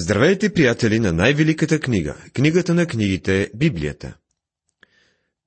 Здравейте, 0.00 0.52
приятели, 0.52 0.98
на 1.00 1.12
най-великата 1.12 1.80
книга, 1.80 2.16
книгата 2.34 2.74
на 2.74 2.86
книгите, 2.86 3.50
Библията. 3.54 4.16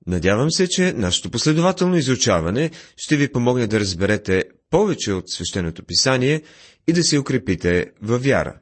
Надявам 0.06 0.50
се, 0.50 0.68
че 0.68 0.92
нашето 0.92 1.30
последователно 1.30 1.96
изучаване 1.96 2.70
ще 2.96 3.16
ви 3.16 3.32
помогне 3.32 3.66
да 3.66 3.80
разберете 3.80 4.44
повече 4.70 5.12
от 5.12 5.30
свещеното 5.30 5.84
писание 5.84 6.42
и 6.86 6.92
да 6.92 7.02
се 7.02 7.18
укрепите 7.18 7.92
във 8.02 8.24
вяра. 8.24 8.60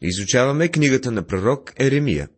Изучаваме 0.00 0.68
книгата 0.68 1.10
на 1.10 1.26
пророк 1.26 1.72
Еремия. 1.80 2.28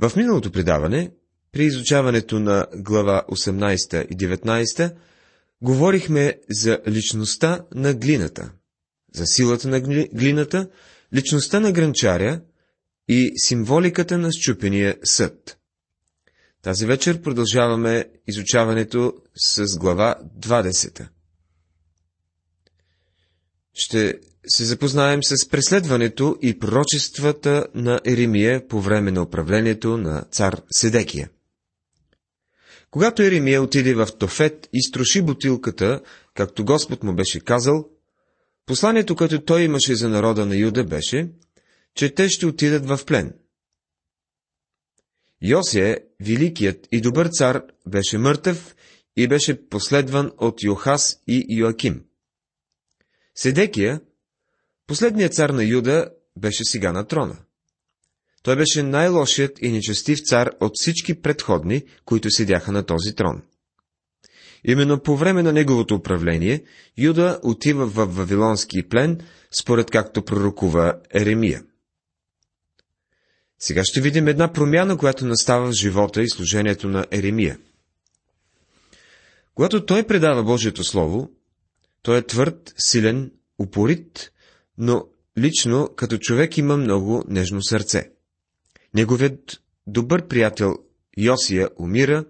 В 0.00 0.12
миналото 0.16 0.52
предаване, 0.52 1.10
при 1.52 1.64
изучаването 1.64 2.40
на 2.40 2.66
глава 2.76 3.24
18 3.30 4.06
и 4.06 4.16
19, 4.16 4.94
говорихме 5.62 6.34
за 6.50 6.80
личността 6.88 7.60
на 7.74 7.94
глината– 7.94 8.52
за 9.14 9.26
силата 9.26 9.68
на 9.68 9.80
глината, 10.14 10.68
личността 11.14 11.60
на 11.60 11.72
гранчаря 11.72 12.40
и 13.08 13.32
символиката 13.36 14.18
на 14.18 14.30
щупения 14.32 14.96
съд. 15.04 15.58
Тази 16.62 16.86
вечер 16.86 17.22
продължаваме 17.22 18.04
изучаването 18.26 19.12
с 19.36 19.78
глава 19.78 20.16
20. 20.38 21.08
Ще 23.74 24.14
се 24.46 24.64
запознаем 24.64 25.20
с 25.22 25.48
преследването 25.48 26.36
и 26.42 26.58
пророчествата 26.58 27.66
на 27.74 28.00
Еремия 28.04 28.68
по 28.68 28.80
време 28.80 29.10
на 29.10 29.22
управлението 29.22 29.96
на 29.96 30.24
цар 30.30 30.60
Седекия. 30.70 31.28
Когато 32.90 33.22
Еремия 33.22 33.62
отиде 33.62 33.94
в 33.94 34.08
Тофет 34.18 34.68
и 34.72 34.82
строши 34.82 35.22
бутилката, 35.22 36.00
както 36.34 36.64
Господ 36.64 37.02
му 37.02 37.14
беше 37.14 37.40
казал, 37.40 37.88
Посланието, 38.66 39.16
което 39.16 39.44
той 39.44 39.62
имаше 39.62 39.94
за 39.94 40.08
народа 40.08 40.46
на 40.46 40.56
Юда, 40.56 40.84
беше, 40.84 41.28
че 41.94 42.14
те 42.14 42.28
ще 42.28 42.46
отидат 42.46 42.86
в 42.86 43.00
плен. 43.06 43.34
Йосия, 45.42 45.98
великият 46.20 46.88
и 46.92 47.00
добър 47.00 47.28
цар, 47.32 47.62
беше 47.86 48.18
мъртъв 48.18 48.76
и 49.16 49.28
беше 49.28 49.68
последван 49.68 50.32
от 50.38 50.62
Йохас 50.62 51.16
и 51.26 51.46
Йоаким. 51.48 52.04
Седекия, 53.34 54.00
последният 54.86 55.34
цар 55.34 55.50
на 55.50 55.64
Юда, 55.64 56.10
беше 56.36 56.64
сега 56.64 56.92
на 56.92 57.06
трона. 57.06 57.36
Той 58.42 58.56
беше 58.56 58.82
най-лошият 58.82 59.62
и 59.62 59.72
нечестив 59.72 60.18
цар 60.24 60.50
от 60.60 60.72
всички 60.74 61.22
предходни, 61.22 61.82
които 62.04 62.30
седяха 62.30 62.72
на 62.72 62.86
този 62.86 63.14
трон. 63.14 63.42
Именно 64.64 65.02
по 65.02 65.16
време 65.16 65.42
на 65.42 65.52
неговото 65.52 65.94
управление 65.94 66.62
Юда 66.98 67.40
отива 67.42 67.86
в 67.86 68.06
Вавилонски 68.06 68.88
плен, 68.88 69.20
според 69.58 69.90
както 69.90 70.24
пророкува 70.24 71.00
Еремия. 71.14 71.62
Сега 73.58 73.84
ще 73.84 74.00
видим 74.00 74.28
една 74.28 74.52
промяна, 74.52 74.98
която 74.98 75.26
настава 75.26 75.66
в 75.66 75.74
живота 75.74 76.22
и 76.22 76.28
служението 76.28 76.88
на 76.88 77.06
Еремия. 77.10 77.58
Когато 79.54 79.86
той 79.86 80.06
предава 80.06 80.42
Божието 80.42 80.84
Слово, 80.84 81.30
той 82.02 82.18
е 82.18 82.26
твърд, 82.26 82.74
силен, 82.78 83.32
упорит, 83.58 84.32
но 84.78 85.06
лично 85.38 85.90
като 85.96 86.18
човек 86.18 86.58
има 86.58 86.76
много 86.76 87.24
нежно 87.28 87.62
сърце. 87.62 88.10
Неговият 88.94 89.62
добър 89.86 90.28
приятел 90.28 90.74
Йосия 91.16 91.68
умира 91.78 92.24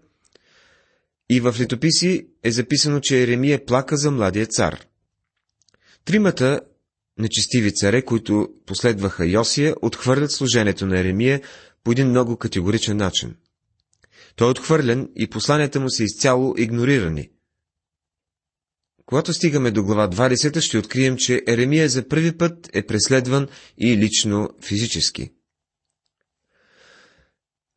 и 1.30 1.40
в 1.40 1.54
летописи 1.60 2.26
е 2.42 2.50
записано, 2.50 3.00
че 3.00 3.22
Еремия 3.22 3.64
плака 3.64 3.96
за 3.96 4.10
младия 4.10 4.46
цар. 4.46 4.86
Тримата 6.04 6.60
нечестиви 7.18 7.74
царе, 7.74 8.02
които 8.02 8.48
последваха 8.66 9.26
Йосия, 9.26 9.74
отхвърлят 9.82 10.32
служението 10.32 10.86
на 10.86 11.00
Еремия 11.00 11.40
по 11.84 11.92
един 11.92 12.08
много 12.08 12.36
категоричен 12.36 12.96
начин. 12.96 13.36
Той 14.36 14.48
е 14.48 14.50
отхвърлен 14.50 15.08
и 15.16 15.30
посланията 15.30 15.80
му 15.80 15.90
са 15.90 16.04
изцяло 16.04 16.54
игнорирани. 16.58 17.30
Когато 19.06 19.32
стигаме 19.32 19.70
до 19.70 19.84
глава 19.84 20.10
20, 20.10 20.60
ще 20.60 20.78
открием, 20.78 21.16
че 21.16 21.42
Еремия 21.48 21.88
за 21.88 22.08
първи 22.08 22.36
път 22.36 22.70
е 22.72 22.86
преследван 22.86 23.48
и 23.78 23.96
лично 23.96 24.50
физически. 24.62 25.30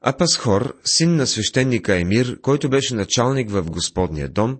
А 0.01 0.17
Пасхор, 0.17 0.75
син 0.85 1.15
на 1.15 1.27
свещеника 1.27 1.99
Емир, 1.99 2.41
който 2.41 2.69
беше 2.69 2.95
началник 2.95 3.49
в 3.49 3.71
Господния 3.71 4.29
дом, 4.29 4.59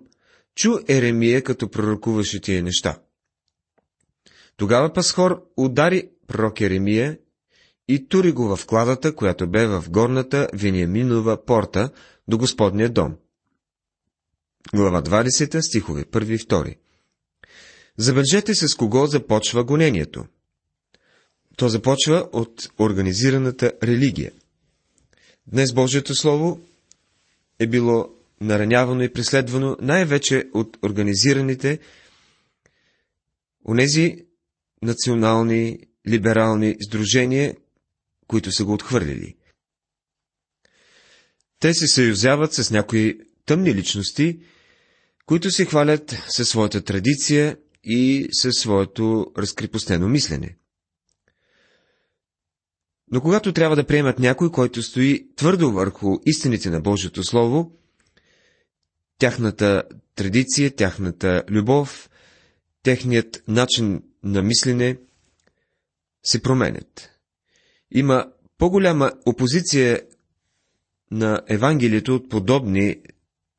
чу 0.54 0.78
Еремия, 0.88 1.42
като 1.42 1.70
пророкуваше 1.70 2.40
тия 2.40 2.62
неща. 2.62 2.98
Тогава 4.56 4.92
Пасхор 4.92 5.44
удари 5.56 6.10
пророк 6.26 6.60
Еремия 6.60 7.18
и 7.88 8.08
тури 8.08 8.32
го 8.32 8.56
в 8.56 8.66
кладата, 8.66 9.14
която 9.14 9.50
бе 9.50 9.66
в 9.66 9.84
горната 9.88 10.48
Вениаминова 10.54 11.44
порта 11.44 11.90
до 12.28 12.38
Господния 12.38 12.90
дом. 12.90 13.16
Глава 14.74 15.02
20, 15.02 15.60
стихове 15.60 16.04
1 16.04 16.34
и 16.34 16.38
2. 16.38 16.76
Забележете 17.96 18.54
с 18.54 18.74
кого 18.74 19.06
започва 19.06 19.64
гонението. 19.64 20.24
То 21.56 21.68
започва 21.68 22.28
от 22.32 22.70
организираната 22.78 23.72
религия– 23.82 24.32
Днес 25.52 25.72
Божието 25.72 26.14
Слово 26.14 26.60
е 27.58 27.66
било 27.66 28.08
наранявано 28.40 29.02
и 29.02 29.12
преследвано 29.12 29.76
най-вече 29.80 30.44
от 30.54 30.78
организираните, 30.84 31.78
онези 33.68 34.16
национални, 34.82 35.78
либерални 36.08 36.76
сдружения, 36.88 37.56
които 38.26 38.52
са 38.52 38.64
го 38.64 38.72
отхвърлили. 38.72 39.36
Те 41.58 41.74
се 41.74 41.86
съюзяват 41.86 42.54
с 42.54 42.70
някои 42.70 43.20
тъмни 43.46 43.74
личности, 43.74 44.40
които 45.26 45.50
се 45.50 45.64
хвалят 45.64 46.16
със 46.28 46.48
своята 46.48 46.84
традиция 46.84 47.56
и 47.84 48.28
със 48.32 48.54
своето 48.54 49.26
разкрепостено 49.38 50.08
мислене. 50.08 50.56
Но 53.12 53.20
когато 53.20 53.52
трябва 53.52 53.76
да 53.76 53.86
приемат 53.86 54.18
някой, 54.18 54.50
който 54.50 54.82
стои 54.82 55.28
твърдо 55.36 55.72
върху 55.72 56.16
истините 56.26 56.70
на 56.70 56.80
Божието 56.80 57.24
Слово, 57.24 57.72
тяхната 59.18 59.82
традиция, 60.14 60.76
тяхната 60.76 61.42
любов, 61.50 62.10
техният 62.82 63.42
начин 63.48 64.02
на 64.22 64.42
мислене 64.42 64.98
се 66.24 66.42
променят. 66.42 67.10
Има 67.90 68.26
по-голяма 68.58 69.12
опозиция 69.26 70.02
на 71.10 71.40
Евангелието 71.48 72.14
от 72.14 72.28
подобни 72.28 72.96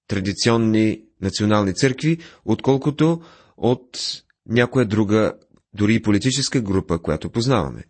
традиционни 0.07 1.01
национални 1.21 1.75
църкви, 1.75 2.17
отколкото 2.45 3.21
от 3.57 3.99
някоя 4.45 4.85
друга, 4.85 5.33
дори 5.73 5.95
и 5.95 6.01
политическа 6.01 6.61
група, 6.61 6.99
която 6.99 7.29
познаваме. 7.29 7.83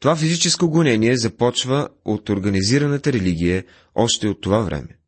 Това 0.00 0.16
физическо 0.16 0.70
гонение 0.70 1.16
започва 1.16 1.88
от 2.04 2.28
организираната 2.28 3.12
религия 3.12 3.64
още 3.94 4.28
от 4.28 4.40
това 4.40 4.60
време. 4.60 4.98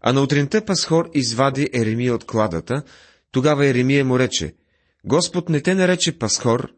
А 0.00 0.12
на 0.12 0.22
утринта 0.22 0.64
Пасхор 0.64 1.10
извади 1.14 1.70
Еремия 1.72 2.14
от 2.14 2.24
кладата, 2.24 2.82
тогава 3.30 3.66
Еремия 3.66 4.04
му 4.04 4.18
рече, 4.18 4.54
Господ 5.04 5.48
не 5.48 5.60
те 5.60 5.74
нарече 5.74 6.18
Пасхор, 6.18 6.72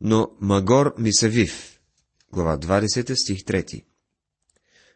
но 0.00 0.30
Магор 0.40 0.94
Мисавив. 0.98 1.80
Глава 2.32 2.58
20, 2.58 3.14
стих 3.14 3.38
3. 3.38 3.84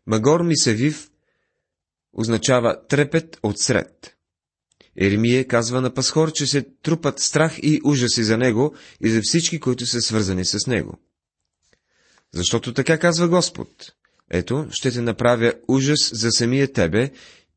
Магор 0.07 0.43
Мисавив 0.43 1.11
означава 2.13 2.87
трепет 2.89 3.39
от 3.43 3.59
сред. 3.59 4.14
Еремия 5.01 5.47
казва 5.47 5.81
на 5.81 5.95
Пасхор, 5.95 6.33
че 6.33 6.47
се 6.47 6.67
трупат 6.83 7.21
страх 7.21 7.59
и 7.63 7.81
ужаси 7.85 8.25
за 8.25 8.39
него 8.39 8.75
и 9.05 9.11
за 9.11 9.21
всички, 9.23 9.61
които 9.61 9.87
са 9.87 10.01
свързани 10.01 10.45
с 10.45 10.67
него. 10.67 10.99
Защото 12.35 12.75
така 12.75 12.99
казва 12.99 13.29
Господ. 13.29 13.69
Ето, 14.31 14.67
ще 14.71 14.91
те 14.91 15.01
направя 15.01 15.53
ужас 15.69 16.11
за 16.13 16.31
самия 16.31 16.73
тебе 16.73 17.11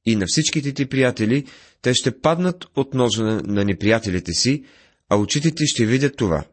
и 0.05 0.15
на 0.15 0.25
всичките 0.27 0.73
ти 0.73 0.85
приятели, 0.85 1.45
те 1.81 1.93
ще 1.93 2.19
паднат 2.19 2.65
от 2.75 2.93
ножа 2.93 3.23
на 3.23 3.65
неприятелите 3.65 4.31
си, 4.33 4.63
а 5.09 5.17
очите 5.17 5.51
ти 5.51 5.67
ще 5.67 5.85
видят 5.85 6.17
това. 6.17 6.45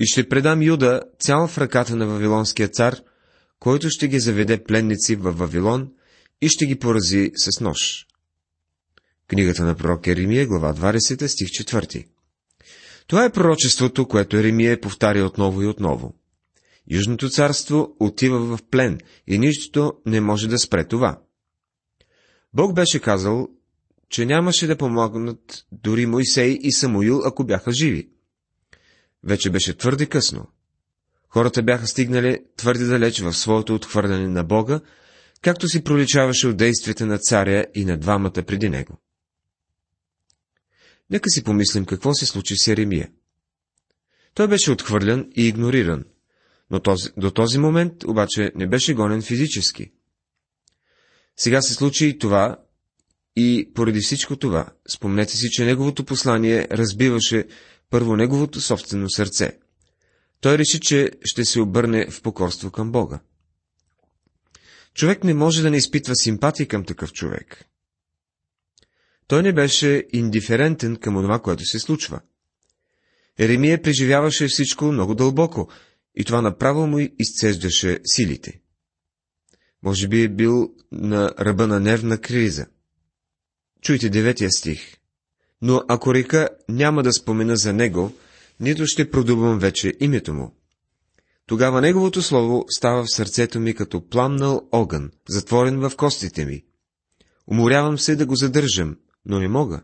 И 0.00 0.06
ще 0.06 0.28
предам 0.28 0.62
Юда 0.62 1.02
цял 1.20 1.48
в 1.48 1.58
ръката 1.58 1.96
на 1.96 2.06
Вавилонския 2.06 2.68
цар, 2.68 2.96
който 3.58 3.90
ще 3.90 4.08
ги 4.08 4.20
заведе 4.20 4.64
пленници 4.64 5.16
в 5.16 5.32
Вавилон 5.32 5.88
и 6.40 6.48
ще 6.48 6.66
ги 6.66 6.78
порази 6.78 7.30
с 7.36 7.60
нож. 7.60 8.06
Книгата 9.32 9.64
на 9.64 9.74
пророк 9.74 10.06
Еремия, 10.06 10.46
глава 10.46 10.74
20, 10.74 11.26
стих 11.26 11.48
4. 11.48 12.06
Това 13.06 13.24
е 13.24 13.32
пророчеството, 13.32 14.08
което 14.08 14.36
Еремия 14.36 14.80
повтаря 14.80 15.24
отново 15.24 15.62
и 15.62 15.66
отново. 15.66 16.14
Южното 16.90 17.30
царство 17.30 17.96
отива 18.00 18.38
в 18.38 18.58
плен 18.70 18.98
и 19.26 19.38
нищо 19.38 19.92
не 20.06 20.20
може 20.20 20.48
да 20.48 20.58
спре 20.58 20.84
това. 20.84 21.20
Бог 22.54 22.74
беше 22.74 23.00
казал, 23.00 23.48
че 24.08 24.26
нямаше 24.26 24.66
да 24.66 24.76
помогнат 24.76 25.64
дори 25.72 26.06
Моисей 26.06 26.58
и 26.62 26.72
Самуил, 26.72 27.22
ако 27.24 27.44
бяха 27.44 27.72
живи. 27.72 28.08
Вече 29.24 29.50
беше 29.50 29.76
твърде 29.76 30.06
късно. 30.06 30.46
Хората 31.28 31.62
бяха 31.62 31.86
стигнали 31.86 32.38
твърде 32.56 32.84
далеч 32.84 33.20
в 33.20 33.32
своето 33.32 33.74
отхвърляне 33.74 34.28
на 34.28 34.44
Бога, 34.44 34.80
както 35.42 35.68
си 35.68 35.84
проличаваше 35.84 36.48
от 36.48 36.56
действията 36.56 37.06
на 37.06 37.18
царя 37.18 37.66
и 37.74 37.84
на 37.84 37.98
двамата 37.98 38.42
преди 38.46 38.68
него. 38.68 39.01
Нека 41.12 41.30
си 41.30 41.44
помислим 41.44 41.84
какво 41.84 42.14
се 42.14 42.26
случи 42.26 42.56
с 42.56 42.68
Еремия. 42.68 43.10
Той 44.34 44.48
беше 44.48 44.70
отхвърлен 44.70 45.32
и 45.36 45.48
игнориран, 45.48 46.04
но 46.70 46.80
този, 46.80 47.08
до 47.16 47.30
този 47.30 47.58
момент 47.58 48.04
обаче 48.04 48.52
не 48.54 48.68
беше 48.68 48.94
гонен 48.94 49.22
физически. 49.22 49.92
Сега 51.36 51.62
се 51.62 51.74
случи 51.74 52.06
и 52.06 52.18
това, 52.18 52.56
и 53.36 53.70
поради 53.74 54.00
всичко 54.00 54.36
това, 54.36 54.68
спомнете 54.88 55.36
си, 55.36 55.50
че 55.50 55.64
неговото 55.64 56.04
послание 56.04 56.68
разбиваше 56.70 57.46
първо 57.90 58.16
неговото 58.16 58.60
собствено 58.60 59.10
сърце. 59.10 59.58
Той 60.40 60.58
реши, 60.58 60.80
че 60.80 61.10
ще 61.24 61.44
се 61.44 61.60
обърне 61.60 62.10
в 62.10 62.22
покорство 62.22 62.70
към 62.70 62.92
Бога. 62.92 63.20
Човек 64.94 65.24
не 65.24 65.34
може 65.34 65.62
да 65.62 65.70
не 65.70 65.76
изпитва 65.76 66.16
симпатия 66.16 66.68
към 66.68 66.84
такъв 66.84 67.12
човек. 67.12 67.71
Той 69.32 69.42
не 69.42 69.52
беше 69.52 70.06
индиферентен 70.12 70.96
към 70.96 71.14
това, 71.14 71.38
което 71.38 71.64
се 71.64 71.78
случва. 71.78 72.20
Еремия 73.38 73.82
преживяваше 73.82 74.48
всичко 74.48 74.84
много 74.84 75.14
дълбоко 75.14 75.68
и 76.14 76.24
това 76.24 76.42
направо 76.42 76.86
му 76.86 76.98
изцеждаше 77.18 77.98
силите. 78.04 78.60
Може 79.82 80.08
би 80.08 80.22
е 80.22 80.28
бил 80.28 80.74
на 80.92 81.34
ръба 81.40 81.66
на 81.66 81.80
нервна 81.80 82.18
криза. 82.18 82.66
Чуйте 83.82 84.08
деветия 84.08 84.50
стих. 84.50 84.96
Но 85.62 85.82
ако 85.88 86.14
река 86.14 86.48
няма 86.68 87.02
да 87.02 87.12
спомена 87.12 87.56
за 87.56 87.72
него, 87.72 88.12
нито 88.60 88.86
ще 88.86 89.10
продубвам 89.10 89.58
вече 89.58 89.94
името 90.00 90.34
му. 90.34 90.54
Тогава 91.46 91.80
неговото 91.80 92.22
слово 92.22 92.64
става 92.68 93.04
в 93.04 93.14
сърцето 93.14 93.60
ми 93.60 93.74
като 93.74 94.08
пламнал 94.08 94.68
огън, 94.72 95.10
затворен 95.28 95.80
в 95.80 95.96
костите 95.96 96.44
ми. 96.44 96.64
Уморявам 97.46 97.98
се 97.98 98.16
да 98.16 98.26
го 98.26 98.36
задържам, 98.36 98.96
но 99.24 99.38
не 99.38 99.48
мога. 99.48 99.82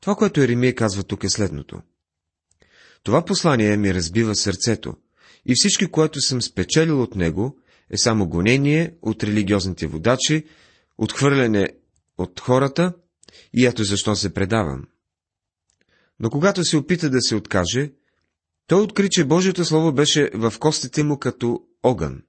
Това, 0.00 0.14
което 0.14 0.40
Еремия 0.40 0.74
казва 0.74 1.02
тук 1.02 1.24
е 1.24 1.28
следното. 1.28 1.82
Това 3.02 3.24
послание 3.24 3.76
ми 3.76 3.94
разбива 3.94 4.34
сърцето, 4.34 4.96
и 5.46 5.54
всички, 5.54 5.86
което 5.86 6.20
съм 6.20 6.42
спечелил 6.42 7.02
от 7.02 7.16
него, 7.16 7.58
е 7.90 7.96
само 7.96 8.28
гонение 8.28 8.94
от 9.02 9.24
религиозните 9.24 9.86
водачи, 9.86 10.46
отхвърляне 10.98 11.68
от 12.18 12.40
хората, 12.40 12.94
и 13.54 13.66
ето 13.66 13.84
защо 13.84 14.16
се 14.16 14.34
предавам. 14.34 14.84
Но 16.20 16.30
когато 16.30 16.64
се 16.64 16.76
опита 16.76 17.10
да 17.10 17.20
се 17.20 17.34
откаже, 17.34 17.92
той 18.66 18.82
откри, 18.82 19.08
че 19.10 19.24
Божието 19.24 19.64
Слово 19.64 19.92
беше 19.92 20.30
в 20.34 20.54
костите 20.58 21.02
му 21.02 21.18
като 21.18 21.62
огън. 21.82 22.22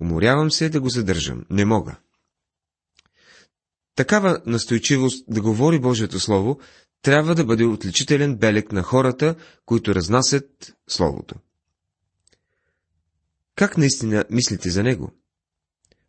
Уморявам 0.00 0.50
се 0.50 0.68
да 0.68 0.80
го 0.80 0.88
задържам. 0.88 1.44
Не 1.50 1.64
мога. 1.64 1.98
Такава 3.94 4.42
настойчивост 4.46 5.24
да 5.28 5.40
говори 5.40 5.78
Божието 5.78 6.20
Слово 6.20 6.58
трябва 7.02 7.34
да 7.34 7.44
бъде 7.44 7.64
отличителен 7.64 8.36
белег 8.36 8.72
на 8.72 8.82
хората, 8.82 9.34
които 9.64 9.94
разнасят 9.94 10.74
Словото. 10.88 11.34
Как 13.54 13.76
наистина 13.76 14.24
мислите 14.30 14.70
за 14.70 14.82
него? 14.82 15.12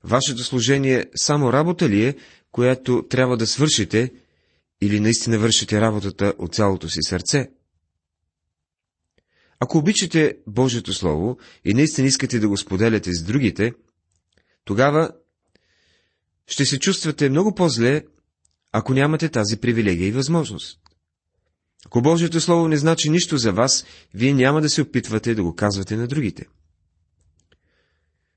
Вашето 0.03 0.43
служение 0.43 1.05
само 1.15 1.53
работа 1.53 1.89
ли 1.89 2.05
е, 2.05 2.15
която 2.51 3.07
трябва 3.09 3.37
да 3.37 3.47
свършите, 3.47 4.11
или 4.81 4.99
наистина 4.99 5.39
вършите 5.39 5.81
работата 5.81 6.33
от 6.37 6.55
цялото 6.55 6.89
си 6.89 6.99
сърце? 7.01 7.49
Ако 9.59 9.77
обичате 9.77 10.37
Божието 10.47 10.93
Слово 10.93 11.37
и 11.65 11.73
наистина 11.73 12.07
искате 12.07 12.39
да 12.39 12.47
го 12.49 12.57
споделяте 12.57 13.13
с 13.13 13.23
другите, 13.23 13.73
тогава 14.65 15.11
ще 16.47 16.65
се 16.65 16.79
чувствате 16.79 17.29
много 17.29 17.55
по-зле, 17.55 18.03
ако 18.71 18.93
нямате 18.93 19.29
тази 19.29 19.57
привилегия 19.57 20.07
и 20.07 20.11
възможност. 20.11 20.79
Ако 21.85 22.01
Божието 22.01 22.41
Слово 22.41 22.67
не 22.67 22.77
значи 22.77 23.09
нищо 23.09 23.37
за 23.37 23.51
вас, 23.51 23.85
вие 24.13 24.33
няма 24.33 24.61
да 24.61 24.69
се 24.69 24.81
опитвате 24.81 25.35
да 25.35 25.43
го 25.43 25.55
казвате 25.55 25.95
на 25.95 26.07
другите. 26.07 26.45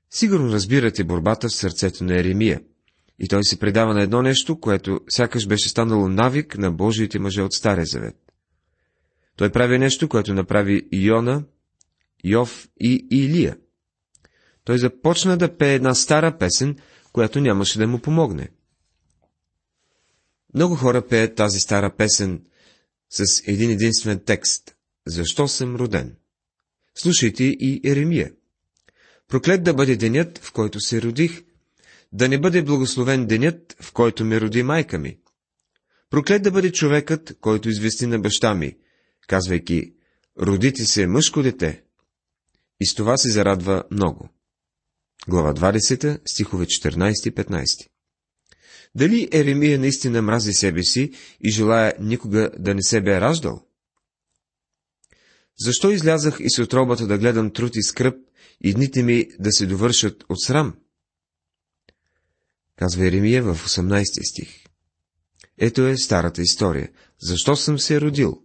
Сигурно 0.09 0.53
разбирате 0.53 1.03
борбата 1.03 1.47
в 1.47 1.55
сърцето 1.55 2.03
на 2.03 2.19
Еремия, 2.19 2.61
и 3.19 3.27
той 3.27 3.43
се 3.43 3.59
предава 3.59 3.93
на 3.93 4.01
едно 4.01 4.21
нещо, 4.21 4.59
което 4.59 4.99
сякаш 5.09 5.47
беше 5.47 5.69
станало 5.69 6.07
навик 6.07 6.57
на 6.57 6.71
Божиите 6.71 7.19
мъже 7.19 7.41
от 7.41 7.53
Стария 7.53 7.85
Завет. 7.85 8.15
Той 9.35 9.51
прави 9.51 9.79
нещо, 9.79 10.09
което 10.09 10.33
направи 10.33 10.87
Йона, 10.93 11.43
Йов 12.23 12.69
и 12.79 13.07
Илия. 13.11 13.57
Той 14.63 14.77
започна 14.77 15.37
да 15.37 15.57
пее 15.57 15.73
една 15.73 15.93
стара 15.93 16.37
песен, 16.37 16.77
която 17.15 17.41
нямаше 17.41 17.79
да 17.79 17.87
му 17.87 17.99
помогне. 17.99 18.49
Много 20.53 20.75
хора 20.75 21.07
пеят 21.07 21.35
тази 21.35 21.59
стара 21.59 21.95
песен 21.95 22.43
с 23.09 23.47
един 23.47 23.71
единствен 23.71 24.19
текст. 24.25 24.75
Защо 25.07 25.47
съм 25.47 25.75
роден? 25.75 26.15
Слушайте 26.95 27.43
и 27.43 27.81
Еремия. 27.85 28.31
Проклет 29.27 29.63
да 29.63 29.73
бъде 29.73 29.95
денят, 29.95 30.37
в 30.37 30.51
който 30.51 30.79
се 30.79 31.01
родих, 31.01 31.43
да 32.13 32.29
не 32.29 32.39
бъде 32.39 32.63
благословен 32.63 33.25
денят, 33.25 33.75
в 33.81 33.93
който 33.93 34.25
ме 34.25 34.41
роди 34.41 34.63
майка 34.63 34.99
ми. 34.99 35.17
Проклет 36.09 36.43
да 36.43 36.51
бъде 36.51 36.71
човекът, 36.71 37.37
който 37.41 37.69
извести 37.69 38.07
на 38.07 38.19
баща 38.19 38.55
ми, 38.55 38.77
казвайки, 39.27 39.93
родите 40.41 40.85
се 40.85 41.07
мъжко 41.07 41.43
дете. 41.43 41.83
И 42.79 42.85
с 42.85 42.95
това 42.95 43.17
се 43.17 43.29
зарадва 43.29 43.83
много. 43.91 44.29
Глава 45.27 45.53
20, 45.53 46.21
стихове 46.25 46.65
14 46.65 47.27
и 47.27 47.31
15. 47.31 47.87
Дали 48.95 49.29
Еремия 49.31 49.79
наистина 49.79 50.21
мрази 50.21 50.53
себе 50.53 50.83
си 50.83 51.11
и 51.41 51.51
желая 51.51 51.93
никога 51.99 52.51
да 52.59 52.75
не 52.75 52.83
се 52.83 53.01
бе 53.01 53.21
раждал? 53.21 53.67
Защо 55.59 55.91
излязах 55.91 56.37
и 56.39 56.49
с 56.49 56.59
отробата 56.59 57.07
да 57.07 57.17
гледам 57.17 57.51
труд 57.51 57.75
и 57.75 57.83
скръп 57.83 58.15
и 58.61 58.73
дните 58.73 59.03
ми 59.03 59.27
да 59.39 59.51
се 59.51 59.65
довършат 59.65 60.23
от 60.29 60.41
срам? 60.41 60.75
Казва 62.75 63.07
Еремия 63.07 63.43
в 63.43 63.67
18 63.67 64.31
стих. 64.31 64.63
Ето 65.57 65.87
е 65.87 65.97
старата 65.97 66.41
история. 66.41 66.91
Защо 67.21 67.55
съм 67.55 67.79
се 67.79 68.01
родил? 68.01 68.43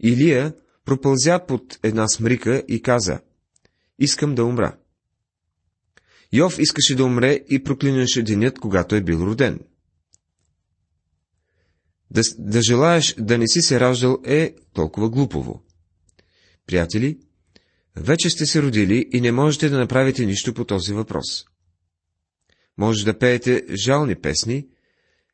Илия 0.00 0.54
пропълзя 0.84 1.46
под 1.46 1.78
една 1.82 2.08
смрика 2.08 2.62
и 2.68 2.82
каза, 2.82 3.20
искам 3.98 4.34
да 4.34 4.44
умра. 4.44 4.78
Йов 6.32 6.58
искаше 6.58 6.96
да 6.96 7.04
умре 7.04 7.40
и 7.48 7.62
проклинаше 7.62 8.22
денят, 8.22 8.58
когато 8.58 8.94
е 8.94 9.00
бил 9.00 9.16
роден. 9.16 9.60
Да, 12.10 12.22
да 12.38 12.62
желаеш 12.62 13.14
да 13.18 13.38
не 13.38 13.48
си 13.48 13.62
се 13.62 13.80
раждал 13.80 14.18
е 14.24 14.54
толкова 14.72 15.10
глупово. 15.10 15.62
Приятели, 16.66 17.18
вече 17.96 18.30
сте 18.30 18.46
се 18.46 18.62
родили 18.62 19.08
и 19.12 19.20
не 19.20 19.32
можете 19.32 19.68
да 19.68 19.78
направите 19.78 20.26
нищо 20.26 20.54
по 20.54 20.64
този 20.64 20.92
въпрос. 20.92 21.44
Може 22.78 23.04
да 23.04 23.18
пеете 23.18 23.66
жални 23.74 24.14
песни, 24.14 24.68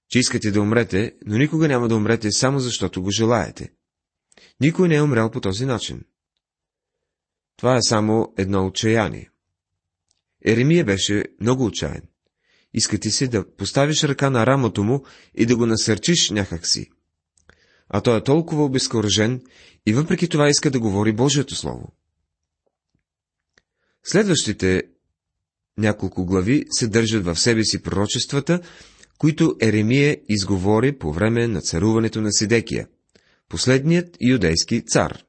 че 0.08 0.18
искате 0.18 0.50
да 0.50 0.60
умрете, 0.60 1.16
но 1.26 1.38
никога 1.38 1.68
няма 1.68 1.88
да 1.88 1.96
умрете 1.96 2.32
само 2.32 2.60
защото 2.60 3.02
го 3.02 3.10
желаете. 3.10 3.72
Никой 4.60 4.88
не 4.88 4.96
е 4.96 5.02
умрял 5.02 5.30
по 5.30 5.40
този 5.40 5.66
начин. 5.66 6.04
Това 7.56 7.76
е 7.76 7.82
само 7.82 8.34
едно 8.36 8.66
отчаяние. 8.66 9.30
Еремия 10.44 10.84
беше 10.84 11.24
много 11.40 11.64
отчаян. 11.64 12.02
Иска 12.74 12.98
ти 12.98 13.10
се 13.10 13.28
да 13.28 13.56
поставиш 13.56 14.04
ръка 14.04 14.30
на 14.30 14.46
рамото 14.46 14.84
му 14.84 15.04
и 15.34 15.46
да 15.46 15.56
го 15.56 15.66
насърчиш 15.66 16.30
някакси. 16.30 16.90
А 17.88 18.00
той 18.00 18.18
е 18.18 18.24
толкова 18.24 18.64
обезкуражен 18.64 19.42
и 19.86 19.92
въпреки 19.92 20.28
това 20.28 20.48
иска 20.48 20.70
да 20.70 20.80
говори 20.80 21.12
Божието 21.12 21.54
Слово. 21.54 21.92
Следващите 24.04 24.82
няколко 25.78 26.24
глави 26.26 26.64
се 26.70 26.88
държат 26.88 27.24
в 27.24 27.36
себе 27.36 27.64
си 27.64 27.82
пророчествата, 27.82 28.60
които 29.18 29.56
Еремия 29.60 30.16
изговори 30.28 30.98
по 30.98 31.12
време 31.12 31.46
на 31.46 31.60
царуването 31.60 32.20
на 32.20 32.32
Сидекия, 32.32 32.88
последният 33.48 34.16
юдейски 34.20 34.84
цар. 34.86 35.22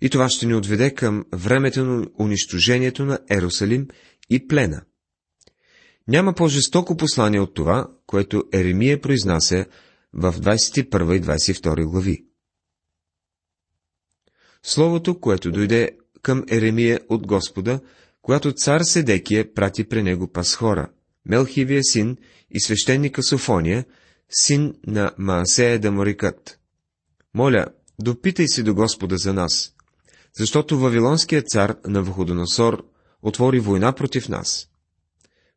И 0.00 0.10
това 0.10 0.28
ще 0.28 0.46
ни 0.46 0.54
отведе 0.54 0.94
към 0.94 1.24
времето 1.32 1.84
на 1.84 2.06
унищожението 2.18 3.04
на 3.04 3.18
Ерусалим 3.30 3.88
и 4.30 4.48
плена. 4.48 4.82
Няма 6.08 6.34
по-жестоко 6.34 6.96
послание 6.96 7.40
от 7.40 7.54
това, 7.54 7.88
което 8.06 8.44
Еремия 8.52 9.00
произнася 9.00 9.66
в 10.12 10.32
21 10.32 11.16
и 11.16 11.22
22 11.22 11.84
глави. 11.84 12.24
Словото, 14.62 15.20
което 15.20 15.50
дойде 15.50 15.90
към 16.22 16.44
Еремия 16.50 17.00
от 17.08 17.26
Господа, 17.26 17.80
когато 18.22 18.52
цар 18.52 18.80
Седекия 18.80 19.54
прати 19.54 19.84
при 19.84 20.02
него 20.02 20.32
пасхора, 20.32 20.90
Мелхивия 21.26 21.84
син 21.84 22.16
и 22.50 22.60
свещеника 22.60 23.22
Софония, 23.22 23.84
син 24.30 24.74
на 24.86 25.12
Маасея 25.18 25.78
да 25.78 25.92
морикът. 25.92 26.60
Моля, 27.34 27.66
допитай 28.00 28.48
се 28.48 28.62
до 28.62 28.74
Господа 28.74 29.16
за 29.16 29.32
нас, 29.32 29.74
защото 30.34 30.78
Вавилонският 30.78 31.48
цар 31.48 31.76
на 31.86 32.02
Вуходоносор 32.02 32.84
отвори 33.22 33.60
война 33.60 33.92
против 33.92 34.28
нас. 34.28 34.68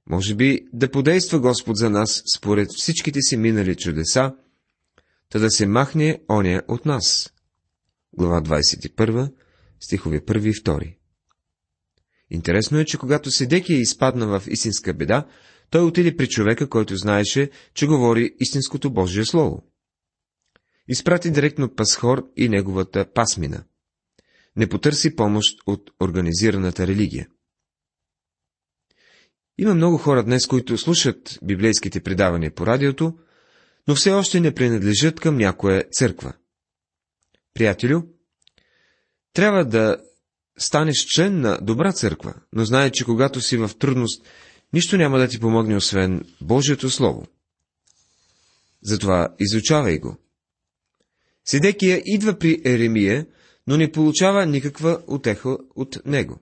Може 0.09 0.35
би 0.35 0.67
да 0.73 0.91
подейства 0.91 1.39
Господ 1.39 1.77
за 1.77 1.89
нас 1.89 2.23
според 2.35 2.69
всичките 2.71 3.21
си 3.21 3.37
минали 3.37 3.75
чудеса, 3.75 4.35
та 5.29 5.39
да 5.39 5.51
се 5.51 5.65
махне 5.65 6.21
оня 6.29 6.61
от 6.67 6.85
нас. 6.85 7.33
Глава 8.13 8.41
21, 8.41 9.31
стихове 9.79 10.19
1 10.19 10.47
и 10.47 10.53
2. 10.53 10.95
Интересно 12.29 12.79
е, 12.79 12.85
че 12.85 12.97
когато 12.97 13.31
Седекия 13.31 13.79
изпадна 13.79 14.39
в 14.39 14.47
истинска 14.47 14.93
беда, 14.93 15.27
той 15.69 15.81
отиде 15.81 16.15
при 16.15 16.27
човека, 16.27 16.69
който 16.69 16.95
знаеше, 16.95 17.49
че 17.73 17.87
говори 17.87 18.35
истинското 18.39 18.93
Божие 18.93 19.25
Слово. 19.25 19.63
Изпрати 20.87 21.31
директно 21.31 21.75
Пасхор 21.75 22.31
и 22.37 22.49
неговата 22.49 23.05
пасмина. 23.13 23.63
Не 24.55 24.69
потърси 24.69 25.15
помощ 25.15 25.57
от 25.67 25.91
организираната 26.01 26.87
религия. 26.87 27.27
Има 29.57 29.75
много 29.75 29.97
хора 29.97 30.23
днес, 30.23 30.47
които 30.47 30.77
слушат 30.77 31.39
библейските 31.43 32.03
предавания 32.03 32.55
по 32.55 32.65
радиото, 32.65 33.17
но 33.87 33.95
все 33.95 34.11
още 34.11 34.39
не 34.39 34.53
принадлежат 34.53 35.19
към 35.19 35.37
някоя 35.37 35.83
църква. 35.91 36.33
Приятелю, 37.53 38.01
трябва 39.33 39.65
да 39.65 39.97
станеш 40.57 41.05
член 41.05 41.41
на 41.41 41.59
добра 41.61 41.93
църква, 41.93 42.33
но 42.53 42.65
знай, 42.65 42.91
че 42.91 43.05
когато 43.05 43.41
си 43.41 43.57
в 43.57 43.71
трудност, 43.79 44.25
нищо 44.73 44.97
няма 44.97 45.19
да 45.19 45.27
ти 45.27 45.39
помогне, 45.39 45.75
освен 45.75 46.23
Божието 46.41 46.89
Слово. 46.89 47.27
Затова 48.83 49.35
изучавай 49.39 49.99
го. 49.99 50.17
Седекия 51.45 52.01
идва 52.05 52.39
при 52.39 52.61
Еремия, 52.65 53.25
но 53.71 53.77
не 53.77 53.91
получава 53.91 54.45
никаква 54.45 55.01
отеха 55.07 55.57
от 55.75 56.05
него. 56.05 56.39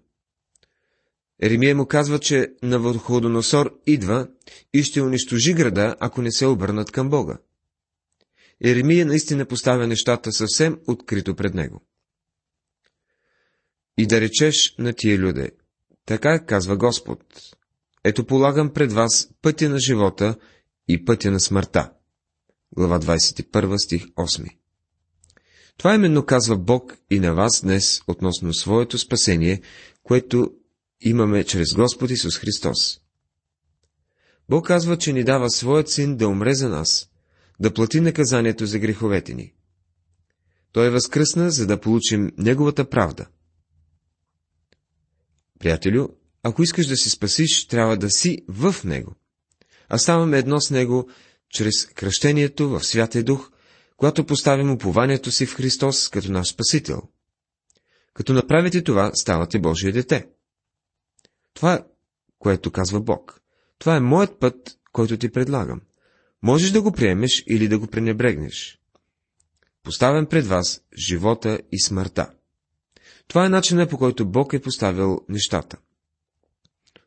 Еремия 1.41 1.75
му 1.75 1.85
казва, 1.85 2.19
че 2.19 2.53
Навуходоносор 2.63 3.79
идва 3.85 4.27
и 4.73 4.83
ще 4.83 5.01
унищожи 5.01 5.53
града, 5.53 5.95
ако 5.99 6.21
не 6.21 6.31
се 6.31 6.45
обърнат 6.45 6.91
към 6.91 7.09
Бога. 7.09 7.37
Еремия 8.63 9.05
наистина 9.05 9.45
поставя 9.45 9.87
нещата 9.87 10.31
съвсем 10.31 10.79
открито 10.87 11.35
пред 11.35 11.53
него. 11.53 11.81
И 13.97 14.07
да 14.07 14.21
речеш 14.21 14.75
на 14.79 14.93
тия 14.93 15.17
люде, 15.17 15.51
така 16.05 16.45
казва 16.45 16.77
Господ, 16.77 17.23
ето 18.03 18.25
полагам 18.25 18.73
пред 18.73 18.93
вас 18.93 19.29
пътя 19.41 19.69
на 19.69 19.79
живота 19.79 20.35
и 20.87 21.05
пътя 21.05 21.31
на 21.31 21.39
смъртта. 21.39 21.91
Глава 22.75 22.99
21, 22.99 23.85
стих 23.85 24.05
8. 24.05 24.58
Това 25.79 25.95
именно 25.95 26.25
казва 26.25 26.57
Бог 26.57 26.97
и 27.11 27.19
на 27.19 27.33
вас 27.33 27.61
днес 27.61 28.01
относно 28.07 28.53
своето 28.53 28.97
спасение, 28.97 29.61
което 30.03 30.51
имаме 31.01 31.43
чрез 31.43 31.73
Господ 31.73 32.11
Исус 32.11 32.37
Христос. 32.37 33.01
Бог 34.49 34.67
казва, 34.67 34.97
че 34.97 35.13
ни 35.13 35.23
дава 35.23 35.49
своят 35.49 35.89
син 35.89 36.17
да 36.17 36.27
умре 36.27 36.53
за 36.53 36.69
нас, 36.69 37.09
да 37.59 37.73
плати 37.73 37.99
наказанието 37.99 38.65
за 38.65 38.79
греховете 38.79 39.33
ни. 39.33 39.53
Той 40.71 40.89
възкръсна, 40.89 41.51
за 41.51 41.67
да 41.67 41.81
получим 41.81 42.31
Неговата 42.37 42.89
правда. 42.89 43.25
Приятелю, 45.59 46.07
ако 46.43 46.63
искаш 46.63 46.87
да 46.87 46.95
си 46.95 47.09
спасиш, 47.09 47.67
трябва 47.67 47.97
да 47.97 48.09
си 48.09 48.41
в 48.47 48.75
Него. 48.83 49.15
А 49.89 49.97
ставаме 49.97 50.37
едно 50.37 50.61
с 50.61 50.71
Него 50.71 51.09
чрез 51.49 51.85
кръщението 51.85 52.69
в 52.69 52.83
Святия 52.83 53.23
Дух, 53.23 53.51
когато 53.99 54.25
поставим 54.25 54.71
упованието 54.71 55.31
си 55.31 55.45
в 55.45 55.55
Христос 55.55 56.09
като 56.09 56.31
наш 56.31 56.47
Спасител. 56.47 57.01
Като 58.13 58.33
направите 58.33 58.83
това, 58.83 59.11
ставате 59.13 59.59
Божие 59.59 59.91
дете. 59.91 60.27
Това 61.53 61.85
което 62.39 62.71
казва 62.71 63.01
Бог. 63.01 63.41
Това 63.79 63.95
е 63.95 63.99
моят 63.99 64.39
път, 64.39 64.77
който 64.91 65.17
ти 65.17 65.31
предлагам. 65.31 65.81
Можеш 66.43 66.71
да 66.71 66.81
го 66.81 66.91
приемеш 66.91 67.43
или 67.47 67.67
да 67.67 67.79
го 67.79 67.87
пренебрегнеш. 67.87 68.79
Поставям 69.83 70.25
пред 70.25 70.47
вас 70.47 70.81
живота 70.97 71.59
и 71.71 71.81
смъртта. 71.81 72.31
Това 73.27 73.45
е 73.45 73.49
начинът 73.49 73.89
по 73.89 73.97
който 73.97 74.25
Бог 74.25 74.53
е 74.53 74.61
поставил 74.61 75.21
нещата. 75.29 75.77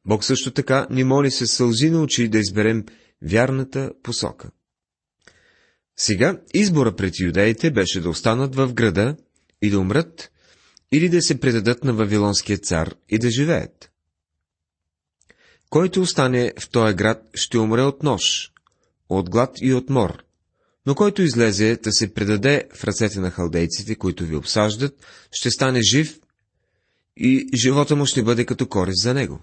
Бог 0.04 0.25
също 0.25 0.50
така 0.50 0.87
ни 0.90 1.04
моли 1.04 1.30
се 1.30 1.46
сълзи 1.46 1.90
на 1.90 2.02
очи 2.02 2.28
да 2.28 2.38
изберем 2.38 2.84
вярната 3.22 3.92
посока. 4.02 4.50
Сега 6.04 6.40
избора 6.54 6.97
пред 6.97 7.21
юдеите 7.21 7.71
беше 7.71 8.00
да 8.00 8.11
останат 8.11 8.54
в 8.54 8.73
града 8.73 9.16
и 9.62 9.71
да 9.71 9.78
умрат, 9.78 10.30
или 10.92 11.09
да 11.09 11.23
се 11.23 11.40
предадат 11.40 11.85
на 11.85 11.92
Вавилонския 11.92 12.59
цар 12.59 12.94
и 13.09 13.18
да 13.18 13.30
живеят. 13.30 13.90
Който 15.71 16.00
остане 16.00 16.52
в 16.59 16.71
този 16.71 16.94
град, 16.94 17.23
ще 17.35 17.59
умре 17.59 17.82
от 17.82 18.02
нож, 18.02 18.52
от 19.09 19.30
глад 19.30 19.50
и 19.61 19.75
от 19.75 19.90
мор, 19.90 20.25
но 20.87 20.94
който 20.94 21.23
излезе 21.23 21.76
да 21.82 21.92
се 21.92 22.14
предаде 22.14 22.64
в 22.75 22.85
ръцете 22.85 23.21
на 23.21 23.30
халдейците, 23.30 23.94
които 23.94 24.25
ви 24.25 24.37
обсаждат, 24.37 25.06
ще 25.30 25.50
стане 25.50 25.80
жив 25.82 26.21
и 27.16 27.49
живота 27.54 27.97
му 27.97 28.06
ще 28.06 28.23
бъде 28.23 28.44
като 28.44 28.68
корист 28.68 29.02
за 29.02 29.14
него. 29.14 29.40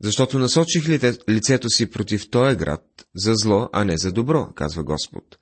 Защото 0.00 0.38
насочих 0.38 0.88
лицето 1.28 1.70
си 1.70 1.90
против 1.90 2.30
този 2.30 2.56
град 2.56 3.06
за 3.14 3.32
зло, 3.34 3.68
а 3.72 3.84
не 3.84 3.98
за 3.98 4.12
добро, 4.12 4.52
казва 4.54 4.84
Господ. 4.84 5.38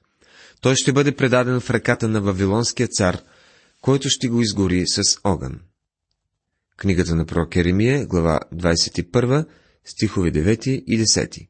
Той 0.60 0.76
ще 0.76 0.92
бъде 0.92 1.16
предаден 1.16 1.60
в 1.60 1.70
ръката 1.70 2.08
на 2.08 2.20
Вавилонския 2.20 2.88
цар, 2.88 3.22
който 3.80 4.08
ще 4.08 4.28
го 4.28 4.40
изгори 4.40 4.84
с 4.86 5.02
огън. 5.24 5.60
Книгата 6.76 7.14
на 7.14 7.26
пророк 7.26 7.56
Еремия, 7.56 8.06
глава 8.06 8.40
21, 8.54 9.46
стихове 9.84 10.32
9 10.32 10.68
и 10.68 11.04
10. 11.04 11.48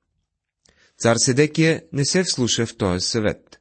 Цар 0.99 1.17
Седекия 1.17 1.83
не 1.93 2.05
се 2.05 2.25
вслуша 2.25 2.67
в 2.67 2.77
този 2.77 3.01
съвет. 3.01 3.61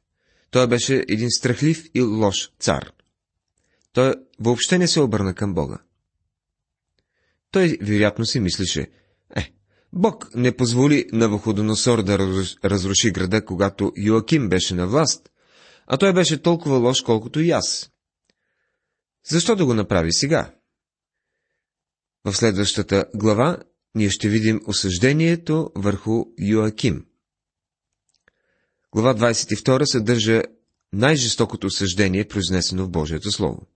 Той 0.50 0.66
беше 0.66 1.04
един 1.08 1.30
страхлив 1.30 1.90
и 1.94 2.02
лош 2.02 2.52
цар. 2.60 2.92
Той 3.92 4.14
въобще 4.40 4.78
не 4.78 4.88
се 4.88 5.00
обърна 5.00 5.34
към 5.34 5.54
Бога. 5.54 5.78
Той 7.50 7.78
вероятно 7.82 8.26
си 8.26 8.40
мислеше, 8.40 8.90
Бог 9.92 10.34
не 10.34 10.56
позволи 10.56 11.06
на 11.12 11.28
Вуходоносор 11.28 12.02
да 12.02 12.18
разруши 12.64 13.10
града, 13.10 13.44
когато 13.44 13.92
Йоаким 13.96 14.48
беше 14.48 14.74
на 14.74 14.86
власт, 14.86 15.30
а 15.86 15.96
той 15.96 16.12
беше 16.12 16.42
толкова 16.42 16.76
лош, 16.76 17.00
колкото 17.00 17.40
и 17.40 17.50
аз. 17.50 17.90
Защо 19.28 19.56
да 19.56 19.66
го 19.66 19.74
направи 19.74 20.12
сега? 20.12 20.54
В 22.24 22.34
следващата 22.34 23.04
глава 23.14 23.58
ние 23.94 24.10
ще 24.10 24.28
видим 24.28 24.60
осъждението 24.66 25.70
върху 25.74 26.24
Йоаким. 26.38 27.06
Глава 28.92 29.14
22 29.14 29.84
съдържа 29.84 30.42
най-жестокото 30.92 31.66
осъждение, 31.66 32.28
произнесено 32.28 32.84
в 32.84 32.90
Божието 32.90 33.30
Слово. 33.30 33.66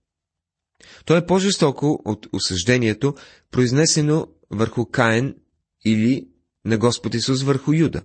То 1.05 1.17
е 1.17 1.25
по-жестоко 1.25 2.01
от 2.05 2.27
осъждението, 2.33 3.15
произнесено 3.51 4.27
върху 4.51 4.85
Каен 4.85 5.35
или 5.85 6.27
на 6.65 6.77
Господ 6.77 7.13
Исус 7.13 7.43
върху 7.43 7.73
Юда. 7.73 8.03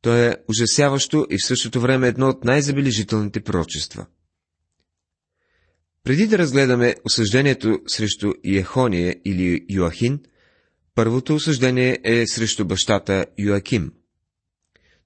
То 0.00 0.16
е 0.16 0.36
ужасяващо 0.48 1.26
и 1.30 1.38
в 1.38 1.46
същото 1.46 1.80
време 1.80 2.08
едно 2.08 2.28
от 2.28 2.44
най-забележителните 2.44 3.40
пророчества. 3.40 4.06
Преди 6.04 6.26
да 6.26 6.38
разгледаме 6.38 6.94
осъждението 7.04 7.80
срещу 7.86 8.32
Иехония 8.44 9.16
или 9.24 9.66
Йоахин, 9.70 10.20
първото 10.94 11.34
осъждение 11.34 11.98
е 12.04 12.26
срещу 12.26 12.64
бащата 12.64 13.26
Йоаким. 13.38 13.92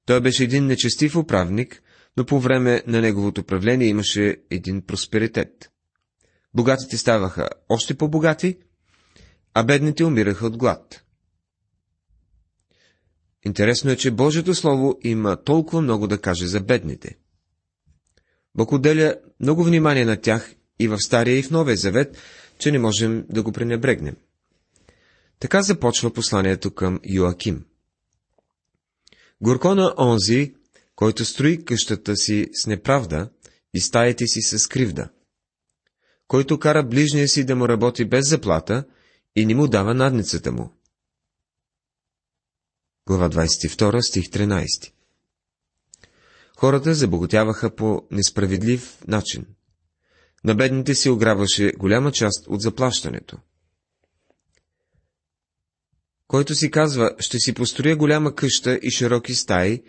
Той 0.06 0.20
беше 0.20 0.44
един 0.44 0.66
нечестив 0.66 1.16
управник, 1.16 1.82
но 2.16 2.26
по 2.26 2.40
време 2.40 2.82
на 2.86 3.00
неговото 3.00 3.44
правление 3.44 3.88
имаше 3.88 4.36
един 4.50 4.82
просперитет. 4.82 5.70
Богатите 6.54 6.98
ставаха 6.98 7.48
още 7.68 7.94
по-богати, 7.94 8.58
а 9.54 9.64
бедните 9.64 10.04
умираха 10.04 10.46
от 10.46 10.56
глад. 10.56 11.05
Интересно 13.46 13.90
е, 13.90 13.96
че 13.96 14.10
Божието 14.10 14.54
Слово 14.54 14.98
има 15.02 15.36
толкова 15.36 15.82
много 15.82 16.06
да 16.06 16.20
каже 16.20 16.46
за 16.46 16.60
бедните. 16.60 17.16
Бог 18.54 18.72
отделя 18.72 19.16
много 19.40 19.64
внимание 19.64 20.04
на 20.04 20.16
тях 20.16 20.54
и 20.78 20.88
в 20.88 20.98
Стария 20.98 21.38
и 21.38 21.42
в 21.42 21.50
Новия 21.50 21.76
Завет, 21.76 22.18
че 22.58 22.72
не 22.72 22.78
можем 22.78 23.26
да 23.30 23.42
го 23.42 23.52
пренебрегнем. 23.52 24.16
Така 25.40 25.62
започва 25.62 26.12
посланието 26.12 26.70
към 26.70 27.00
Йоаким. 27.04 27.64
Горко 29.40 29.74
на 29.74 29.94
онзи, 29.98 30.54
който 30.96 31.24
строи 31.24 31.64
къщата 31.64 32.16
си 32.16 32.48
с 32.52 32.66
неправда 32.66 33.28
и 33.74 33.80
стаите 33.80 34.26
си 34.26 34.40
с 34.42 34.66
кривда, 34.66 35.08
който 36.28 36.58
кара 36.58 36.82
ближния 36.82 37.28
си 37.28 37.44
да 37.44 37.56
му 37.56 37.68
работи 37.68 38.04
без 38.04 38.28
заплата 38.28 38.84
и 39.36 39.46
не 39.46 39.54
му 39.54 39.68
дава 39.68 39.94
надницата 39.94 40.52
му. 40.52 40.75
Глава 43.08 43.30
22, 43.30 44.00
стих 44.00 44.24
13 44.24 44.92
Хората 46.56 46.94
забогатяваха 46.94 47.74
по 47.74 48.02
несправедлив 48.10 48.98
начин. 49.08 49.46
На 50.44 50.54
бедните 50.54 50.94
се 50.94 51.10
ограбваше 51.10 51.72
голяма 51.78 52.12
част 52.12 52.46
от 52.46 52.60
заплащането. 52.60 53.38
Който 56.26 56.54
си 56.54 56.70
казва, 56.70 57.10
ще 57.18 57.38
си 57.38 57.54
построя 57.54 57.96
голяма 57.96 58.34
къща 58.34 58.78
и 58.82 58.90
широки 58.90 59.34
стаи, 59.34 59.82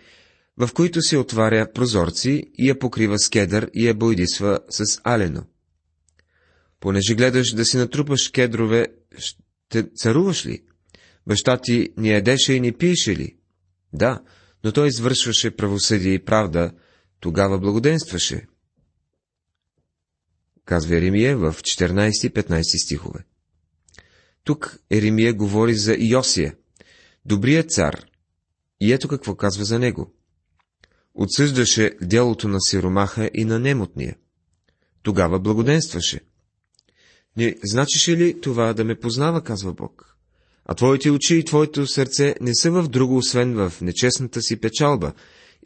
в 0.56 0.70
които 0.74 1.02
се 1.02 1.16
отваря 1.16 1.72
прозорци 1.72 2.42
и 2.58 2.68
я 2.68 2.78
покрива 2.78 3.18
с 3.18 3.28
кедър 3.28 3.70
и 3.74 3.88
я 3.88 3.94
бойдисва 3.94 4.60
с 4.70 5.00
алено. 5.04 5.44
Понеже 6.80 7.14
гледаш 7.14 7.52
да 7.52 7.64
си 7.64 7.76
натрупаш 7.76 8.28
кедрове, 8.28 8.86
ще 9.18 9.90
царуваш 9.96 10.46
ли? 10.46 10.67
Баща 11.28 11.58
ти 11.60 11.88
ни 11.96 12.12
едеше 12.12 12.52
и 12.52 12.60
ни 12.60 12.72
пиеше 12.72 13.16
ли? 13.16 13.36
Да, 13.92 14.22
но 14.64 14.72
той 14.72 14.88
извършваше 14.88 15.56
правосъдие 15.56 16.14
и 16.14 16.24
правда, 16.24 16.72
тогава 17.20 17.58
благоденстваше. 17.58 18.46
Казва 20.64 20.96
Еремия 20.96 21.38
в 21.38 21.52
14-15 21.52 22.84
стихове. 22.84 23.24
Тук 24.44 24.78
Еремия 24.90 25.34
говори 25.34 25.74
за 25.74 25.96
Йосия, 25.98 26.56
добрият 27.24 27.70
цар, 27.70 28.06
и 28.80 28.92
ето 28.92 29.08
какво 29.08 29.36
казва 29.36 29.64
за 29.64 29.78
него. 29.78 30.14
Отсъждаше 31.14 31.96
делото 32.02 32.48
на 32.48 32.60
сиромаха 32.60 33.30
и 33.34 33.44
на 33.44 33.58
немотния. 33.58 34.16
Тогава 35.02 35.40
благоденстваше. 35.40 36.20
Не 37.36 37.56
значише 37.64 38.16
ли 38.16 38.40
това 38.40 38.74
да 38.74 38.84
ме 38.84 39.00
познава, 39.00 39.44
казва 39.44 39.74
Бог? 39.74 40.07
А 40.70 40.74
твоите 40.74 41.10
очи 41.10 41.36
и 41.36 41.44
твоето 41.44 41.86
сърце 41.86 42.34
не 42.40 42.54
са 42.54 42.70
в 42.70 42.88
друго, 42.88 43.16
освен 43.16 43.54
в 43.54 43.80
нечестната 43.80 44.42
си 44.42 44.60
печалба 44.60 45.12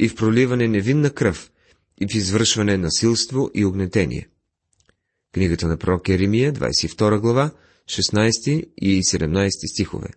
и 0.00 0.08
в 0.08 0.14
проливане 0.14 0.68
невинна 0.68 1.10
кръв 1.10 1.52
и 2.00 2.06
в 2.08 2.14
извършване 2.14 2.76
насилство 2.76 3.50
и 3.54 3.64
огнетение. 3.64 4.28
Книгата 5.34 5.68
на 5.68 5.76
пророк 5.76 6.08
Еремия, 6.08 6.52
22 6.52 7.18
глава, 7.18 7.50
16 7.86 8.64
и 8.76 9.02
17 9.02 9.72
стихове. 9.72 10.08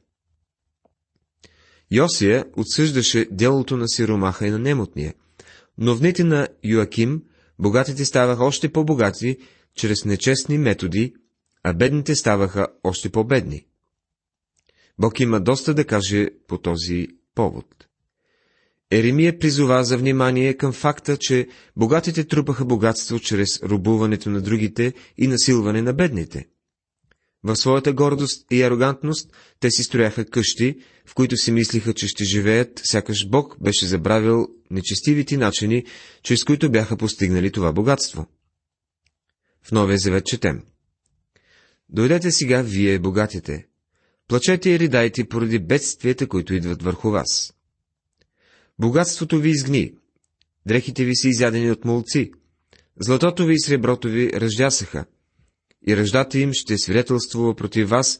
Йосия 1.91 2.45
отсъждаше 2.57 3.27
делото 3.31 3.77
на 3.77 3.87
сиромаха 3.87 4.47
и 4.47 4.49
на 4.49 4.59
немотния, 4.59 5.13
но 5.77 5.95
в 5.95 5.99
дните 5.99 6.23
на 6.23 6.47
Йоаким 6.63 7.23
богатите 7.59 8.05
ставаха 8.05 8.43
още 8.43 8.71
по-богати 8.71 9.37
чрез 9.75 10.05
нечестни 10.05 10.57
методи, 10.57 11.13
а 11.63 11.73
бедните 11.73 12.15
ставаха 12.15 12.67
още 12.83 13.09
по-бедни. 13.09 13.65
Бог 14.99 15.19
има 15.19 15.39
доста 15.39 15.73
да 15.73 15.85
каже 15.85 16.29
по 16.47 16.57
този 16.57 17.07
повод. 17.35 17.65
Еремия 18.91 19.39
призова 19.39 19.83
за 19.83 19.97
внимание 19.97 20.53
към 20.53 20.73
факта, 20.73 21.17
че 21.17 21.47
богатите 21.75 22.23
трупаха 22.23 22.65
богатство 22.65 23.19
чрез 23.19 23.63
рубуването 23.63 24.29
на 24.29 24.41
другите 24.41 24.93
и 25.17 25.27
насилване 25.27 25.81
на 25.81 25.93
бедните. 25.93 26.47
В 27.43 27.55
своята 27.55 27.93
гордост 27.93 28.45
и 28.51 28.63
арогантност 28.63 29.29
те 29.59 29.71
си 29.71 29.83
строяха 29.83 30.25
къщи, 30.25 30.79
в 31.05 31.15
които 31.15 31.37
си 31.37 31.51
мислиха, 31.51 31.93
че 31.93 32.07
ще 32.07 32.23
живеят, 32.23 32.81
сякаш 32.83 33.27
Бог 33.29 33.57
беше 33.61 33.85
забравил 33.85 34.47
нечестивите 34.71 35.37
начини, 35.37 35.85
чрез 36.23 36.43
които 36.43 36.71
бяха 36.71 36.97
постигнали 36.97 37.51
това 37.51 37.73
богатство. 37.73 38.27
В 39.63 39.71
Новия 39.71 39.97
Завет 39.97 40.25
четем. 40.25 40.63
Дойдете 41.89 42.31
сега, 42.31 42.61
вие, 42.61 42.99
богатите. 42.99 43.67
Плачете 44.27 44.69
и 44.69 44.79
ридайте 44.79 45.27
поради 45.27 45.59
бедствията, 45.59 46.27
които 46.27 46.53
идват 46.53 46.83
върху 46.83 47.09
вас. 47.09 47.53
Богатството 48.79 49.39
ви 49.39 49.49
изгни, 49.49 49.93
дрехите 50.65 51.05
ви 51.05 51.15
са 51.15 51.27
изядени 51.27 51.71
от 51.71 51.85
молци, 51.85 52.31
златото 52.99 53.45
ви 53.45 53.53
и 53.53 53.59
среброто 53.59 54.07
ви 54.07 54.31
ръждясаха, 54.33 55.05
и 55.87 55.97
ръждата 55.97 56.39
им 56.39 56.53
ще 56.53 56.77
свидетелствува 56.77 57.55
против 57.55 57.89
вас 57.89 58.19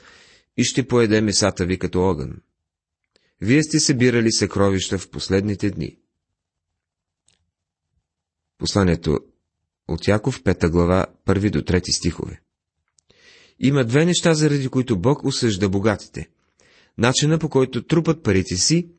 и 0.58 0.64
ще 0.64 0.88
поеде 0.88 1.22
месата 1.22 1.66
ви 1.66 1.80
като 1.80 2.02
огън. 2.02 2.42
Вие 3.42 3.64
сте 3.64 3.80
събирали 3.80 4.32
съкровища 4.32 4.98
в 4.98 5.10
последните 5.10 5.70
дни. 5.70 5.98
Посланието 8.58 9.20
от 9.88 10.08
Яков, 10.08 10.44
5 10.44 10.70
глава, 10.70 11.06
1 11.28 11.50
до 11.50 11.62
3 11.62 11.92
стихове. 11.92 12.42
Има 13.60 13.86
две 13.86 14.06
неща, 14.06 14.34
заради 14.34 14.70
които 14.70 15.00
Бог 15.00 15.24
осъжда 15.24 15.70
богатите. 15.70 16.30
Начина 16.98 17.40
по 17.40 17.50
който 17.50 17.84
трупат 17.84 18.24
парите 18.24 18.56
си 18.56 18.90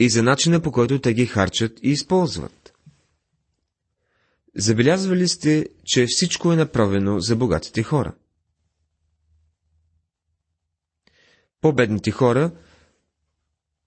и 0.00 0.10
за 0.10 0.22
начина 0.22 0.62
по 0.62 0.72
който 0.72 1.00
те 1.00 1.14
ги 1.14 1.26
харчат 1.26 1.78
и 1.82 1.90
използват. 1.90 2.74
Забелязвали 4.56 5.28
сте, 5.28 5.66
че 5.84 6.06
всичко 6.08 6.52
е 6.52 6.56
направено 6.56 7.20
за 7.20 7.36
богатите 7.36 7.82
хора? 7.82 8.14
По-бедните 11.60 12.10
хора, 12.10 12.52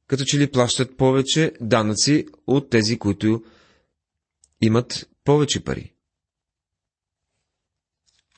като 0.07 0.23
че 0.25 0.39
ли 0.39 0.51
плащат 0.51 0.97
повече 0.97 1.53
данъци 1.61 2.27
от 2.47 2.69
тези, 2.69 2.99
които 2.99 3.43
имат 4.61 5.09
повече 5.23 5.63
пари. 5.63 5.90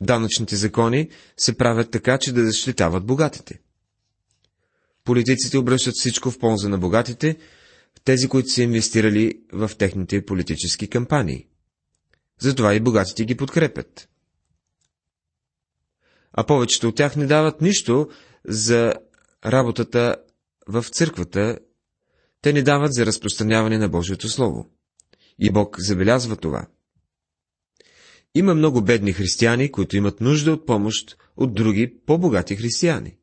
Данъчните 0.01 0.55
закони 0.55 1.09
се 1.37 1.57
правят 1.57 1.91
така, 1.91 2.17
че 2.17 2.33
да 2.33 2.45
защитават 2.45 3.05
богатите. 3.05 3.59
Политиците 5.03 5.57
обръщат 5.57 5.93
всичко 5.97 6.31
в 6.31 6.39
полза 6.39 6.69
на 6.69 6.77
богатите, 6.77 7.37
тези, 8.03 8.27
които 8.27 8.49
са 8.49 8.61
инвестирали 8.63 9.39
в 9.53 9.71
техните 9.77 10.25
политически 10.25 10.87
кампании. 10.87 11.47
Затова 12.39 12.73
и 12.73 12.79
богатите 12.79 13.25
ги 13.25 13.37
подкрепят. 13.37 14.09
А 16.33 16.45
повечето 16.45 16.87
от 16.87 16.95
тях 16.95 17.15
не 17.15 17.25
дават 17.25 17.61
нищо 17.61 18.09
за 18.45 18.93
работата 19.45 20.15
в 20.67 20.85
църквата, 20.91 21.59
те 22.41 22.53
не 22.53 22.61
дават 22.63 22.93
за 22.93 23.05
разпространяване 23.05 23.77
на 23.77 23.89
Божието 23.89 24.29
Слово. 24.29 24.69
И 25.39 25.51
Бог 25.51 25.75
забелязва 25.79 26.35
това. 26.35 26.67
Има 28.35 28.55
много 28.55 28.81
бедни 28.81 29.13
християни, 29.13 29.71
които 29.71 29.97
имат 29.97 30.21
нужда 30.21 30.51
от 30.51 30.65
помощ 30.65 31.17
от 31.37 31.53
други 31.53 31.99
по-богати 32.05 32.55
християни. 32.55 33.17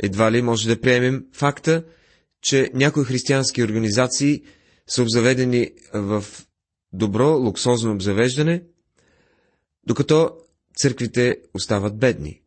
Едва 0.00 0.32
ли 0.32 0.42
може 0.42 0.68
да 0.68 0.80
приемем 0.80 1.26
факта, 1.32 1.84
че 2.40 2.70
някои 2.74 3.04
християнски 3.04 3.62
организации 3.62 4.42
са 4.86 5.02
обзаведени 5.02 5.70
в 5.94 6.24
добро 6.92 7.38
луксозно 7.38 7.92
обзавеждане, 7.92 8.64
докато 9.86 10.36
църквите 10.76 11.36
остават 11.54 11.98
бедни. 11.98 12.42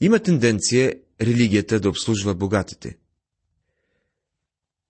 Има 0.00 0.18
тенденция 0.18 0.94
религията 1.20 1.80
да 1.80 1.88
обслужва 1.88 2.34
богатите. 2.34 2.98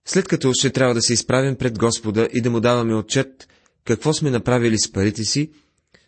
След 0.07 0.27
като 0.27 0.51
ще 0.53 0.69
трябва 0.69 0.93
да 0.93 1.01
се 1.01 1.13
изправим 1.13 1.55
пред 1.55 1.79
Господа 1.79 2.29
и 2.33 2.41
да 2.41 2.49
му 2.49 2.59
даваме 2.59 2.95
отчет 2.95 3.47
какво 3.85 4.13
сме 4.13 4.31
направили 4.31 4.79
с 4.79 4.91
парите 4.91 5.23
си, 5.23 5.51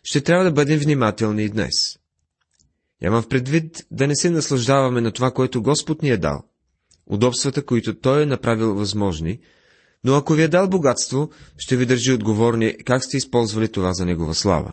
ще 0.04 0.20
трябва 0.20 0.44
да 0.44 0.52
бъдем 0.52 0.78
внимателни 0.78 1.44
и 1.44 1.48
днес. 1.48 1.98
Нямам 3.02 3.24
предвид 3.28 3.86
да 3.90 4.06
не 4.06 4.16
се 4.16 4.30
наслаждаваме 4.30 5.00
на 5.00 5.12
това, 5.12 5.30
което 5.30 5.62
Господ 5.62 6.02
ни 6.02 6.10
е 6.10 6.16
дал, 6.16 6.42
удобствата, 7.06 7.64
които 7.66 7.98
Той 8.00 8.22
е 8.22 8.26
направил 8.26 8.74
възможни, 8.74 9.40
но 10.04 10.14
ако 10.14 10.32
ви 10.32 10.42
е 10.42 10.48
дал 10.48 10.68
богатство, 10.68 11.30
ще 11.56 11.76
ви 11.76 11.86
държи 11.86 12.12
отговорни 12.12 12.76
как 12.84 13.04
сте 13.04 13.16
използвали 13.16 13.72
това 13.72 13.92
за 13.92 14.06
Негова 14.06 14.34
слава. 14.34 14.72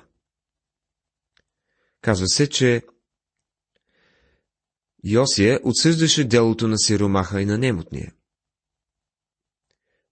Казва 2.02 2.28
се, 2.28 2.50
че 2.50 2.82
Йосия 5.04 5.60
отсъждаше 5.64 6.24
делото 6.24 6.68
на 6.68 6.78
сиромаха 6.78 7.42
и 7.42 7.46
на 7.46 7.58
немотния. 7.58 8.14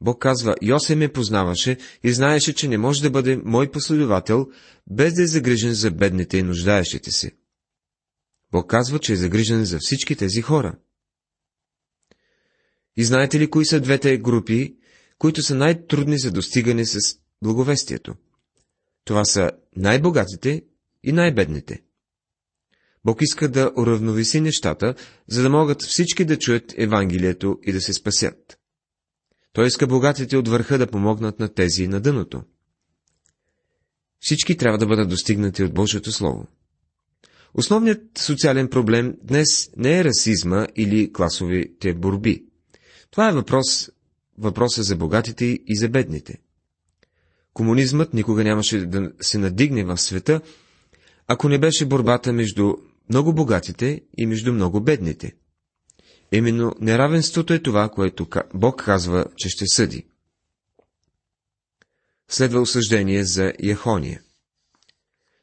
Бог 0.04 0.22
казва, 0.22 0.56
Йосия 0.62 0.98
ме 0.98 1.14
познаваше 1.14 1.78
и 2.04 2.14
знаеше, 2.14 2.54
че 2.54 2.68
не 2.68 2.78
може 2.78 3.02
да 3.02 3.10
бъде 3.10 3.42
мой 3.46 3.72
последовател, 3.72 4.48
без 4.90 5.14
да 5.14 5.24
е 5.24 5.28
загрижен 5.28 5.74
за 5.74 5.92
бедните 5.92 6.38
и 6.38 6.44
нуждаещите 6.44 7.12
се. 7.12 7.32
Бог 8.52 8.70
казва, 8.70 9.00
че 9.00 9.14
е 9.14 9.16
загрижен 9.16 9.66
за 9.66 9.80
всички 9.80 10.16
тези 10.16 10.42
хора. 10.42 10.76
И 12.98 13.04
знаете 13.04 13.40
ли, 13.40 13.50
кои 13.50 13.66
са 13.66 13.80
двете 13.80 14.18
групи, 14.18 14.76
които 15.18 15.42
са 15.42 15.56
най-трудни 15.56 16.20
за 16.20 16.32
достигане 16.32 16.86
с 16.86 17.00
благовестието? 17.42 18.16
Това 19.06 19.26
са 19.26 19.52
най-богатите 19.76 20.64
и 21.04 21.12
най-бедните. 21.12 21.82
Бог 23.06 23.22
иска 23.22 23.50
да 23.50 23.72
уравновеси 23.78 24.42
нещата, 24.42 24.96
за 25.28 25.44
да 25.44 25.50
могат 25.50 25.82
всички 25.82 26.26
да 26.26 26.40
чуят 26.40 26.74
Евангелието 26.78 27.60
и 27.64 27.72
да 27.72 27.82
се 27.82 27.94
спасят. 27.94 28.60
Той 29.54 29.68
иска 29.68 29.88
богатите 29.88 30.38
от 30.38 30.48
върха 30.48 30.78
да 30.78 30.88
помогнат 30.88 31.40
на 31.40 31.50
тези 31.50 31.88
на 31.88 32.00
дъното. 32.02 32.44
Всички 34.20 34.58
трябва 34.58 34.78
да 34.78 34.88
бъдат 34.88 35.10
достигнати 35.10 35.64
от 35.64 35.74
Божието 35.74 36.12
Слово. 36.12 36.48
Основният 37.54 38.18
социален 38.18 38.70
проблем 38.70 39.18
днес 39.24 39.70
не 39.78 40.00
е 40.00 40.04
расизма 40.04 40.68
или 40.76 41.14
класовите 41.14 41.94
борби. 41.94 42.46
Това 43.12 43.30
е 43.30 43.34
въпрос 43.34 43.90
въпроса 44.38 44.84
за 44.84 44.96
богатите 44.96 45.46
и 45.46 45.78
за 45.78 45.90
бедните. 45.90 46.40
Комунизмът 47.54 48.14
никога 48.14 48.44
нямаше 48.44 48.86
да 48.86 49.12
се 49.22 49.38
надигне 49.38 49.84
в 49.84 49.98
света, 49.98 50.42
ако 51.28 51.50
не 51.50 51.60
беше 51.60 51.86
борбата 51.86 52.34
между 52.34 52.74
много 53.10 53.34
богатите 53.34 54.02
и 54.18 54.26
между 54.26 54.54
много 54.54 54.82
бедните. 54.82 55.36
Именно 56.36 56.76
неравенството 56.80 57.54
е 57.54 57.60
това, 57.60 57.90
което 57.90 58.28
Бог 58.54 58.84
казва, 58.86 59.26
че 59.36 59.50
ще 59.50 59.66
съди. 59.68 60.06
Следва 62.30 62.62
осъждение 62.62 63.24
за 63.24 63.54
Яхония. 63.64 64.22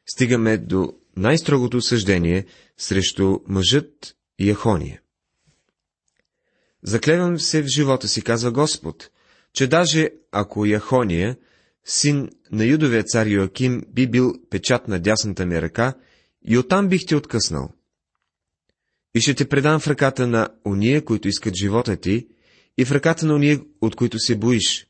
Стигаме 0.05 0.57
до 0.57 0.93
най-строгото 1.17 1.77
осъждение 1.77 2.45
срещу 2.77 3.39
мъжът 3.47 4.15
Яхония. 4.39 5.01
Заклевам 6.83 7.39
се 7.39 7.61
в 7.61 7.67
живота 7.67 8.07
си, 8.07 8.21
казва 8.21 8.51
Господ, 8.51 9.09
че 9.53 9.67
даже 9.67 10.09
ако 10.31 10.65
Яхония, 10.65 11.37
син 11.85 12.29
на 12.51 12.65
юдовия 12.65 13.03
цар 13.03 13.25
Йоаким, 13.25 13.83
би 13.87 14.09
бил 14.09 14.33
печат 14.49 14.87
на 14.87 14.99
дясната 14.99 15.45
ми 15.45 15.61
ръка, 15.61 15.93
и 16.45 16.57
оттам 16.57 16.87
бих 16.87 17.01
те 17.07 17.15
откъснал. 17.15 17.73
И 19.15 19.21
ще 19.21 19.33
те 19.33 19.49
предам 19.49 19.79
в 19.79 19.87
ръката 19.87 20.27
на 20.27 20.49
уния, 20.65 21.05
които 21.05 21.27
искат 21.27 21.55
живота 21.55 21.97
ти, 21.97 22.27
и 22.77 22.85
в 22.85 22.91
ръката 22.91 23.25
на 23.25 23.35
уния, 23.35 23.61
от 23.81 23.95
които 23.95 24.19
се 24.19 24.35
боиш. 24.35 24.87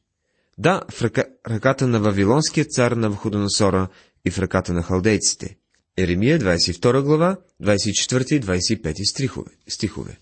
Да, 0.58 0.82
в 0.92 1.02
ръка, 1.02 1.24
ръката 1.50 1.88
на 1.88 2.00
Вавилонския 2.00 2.66
цар 2.66 2.92
на 2.92 3.10
Входоносора 3.10 3.88
и 4.26 4.32
в 4.32 4.40
ръката 4.40 4.74
на 4.74 4.84
халдейците. 4.84 5.58
Еремия, 5.98 6.40
22 6.40 7.02
глава, 7.02 7.38
24 7.64 8.34
и 8.34 8.42
25 8.42 9.10
стихове. 9.10 9.52
стихове. 9.68 10.20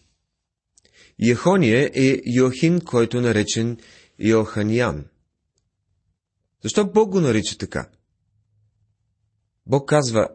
Яхония 1.19 1.91
е 1.93 2.21
Йохин, 2.25 2.81
който 2.81 3.17
е 3.17 3.21
наречен 3.21 3.77
Йоханян. 4.19 5.05
Защо 6.63 6.91
Бог 6.91 7.09
го 7.09 7.21
нарича 7.21 7.57
така? 7.57 7.89
Бог 9.65 9.89
казва, 9.89 10.29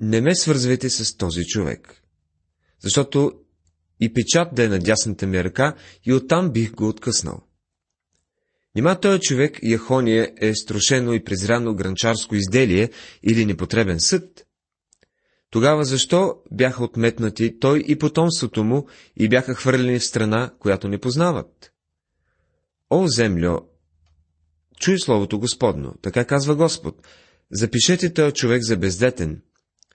не 0.00 0.20
ме 0.20 0.34
свързвайте 0.34 0.90
с 0.90 1.16
този 1.16 1.44
човек, 1.44 2.02
защото 2.80 3.32
и 4.00 4.12
печат 4.12 4.54
да 4.54 4.64
е 4.64 4.68
на 4.68 4.78
дясната 4.78 5.26
ми 5.26 5.44
ръка, 5.44 5.74
и 6.04 6.12
оттам 6.12 6.50
бих 6.50 6.72
го 6.72 6.88
откъснал. 6.88 7.42
Нима 8.74 9.00
този 9.00 9.20
човек, 9.20 9.58
Яхония, 9.62 10.32
е 10.40 10.54
струшено 10.54 11.12
и 11.12 11.24
презряно 11.24 11.74
гранчарско 11.74 12.34
изделие 12.34 12.90
или 13.22 13.46
непотребен 13.46 14.00
съд? 14.00 14.46
Тогава 15.50 15.84
защо 15.84 16.36
бяха 16.52 16.84
отметнати 16.84 17.58
той 17.60 17.84
и 17.86 17.98
потомството 17.98 18.64
му 18.64 18.86
и 19.16 19.28
бяха 19.28 19.54
хвърлени 19.54 19.98
в 19.98 20.04
страна, 20.04 20.50
която 20.58 20.88
не 20.88 20.98
познават? 20.98 21.72
О, 22.90 23.06
землю, 23.06 23.60
чуй 24.80 24.98
словото 24.98 25.38
Господно, 25.38 25.94
така 26.02 26.24
казва 26.24 26.56
Господ. 26.56 27.06
Запишете 27.52 28.14
този 28.14 28.34
човек 28.34 28.62
за 28.62 28.76
бездетен, 28.76 29.42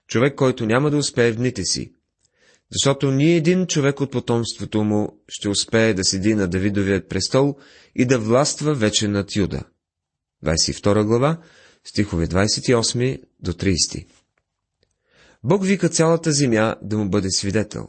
човек, 0.06 0.34
който 0.34 0.66
няма 0.66 0.90
да 0.90 0.96
успее 0.96 1.32
в 1.32 1.36
дните 1.36 1.64
си, 1.64 1.94
защото 2.72 3.10
ни 3.10 3.36
един 3.36 3.66
човек 3.66 4.00
от 4.00 4.10
потомството 4.10 4.84
му 4.84 5.20
ще 5.28 5.48
успее 5.48 5.94
да 5.94 6.04
седи 6.04 6.34
на 6.34 6.48
Давидовият 6.48 7.08
престол 7.08 7.56
и 7.94 8.04
да 8.04 8.18
властва 8.18 8.74
вече 8.74 9.08
над 9.08 9.36
Юда. 9.36 9.62
22 10.44 11.04
глава, 11.04 11.40
стихове 11.84 12.26
28 12.26 13.22
до 13.40 13.52
30. 13.52 14.06
Бог 15.44 15.66
вика 15.66 15.88
цялата 15.88 16.32
земя 16.32 16.76
да 16.82 16.98
му 16.98 17.08
бъде 17.08 17.30
свидетел. 17.30 17.88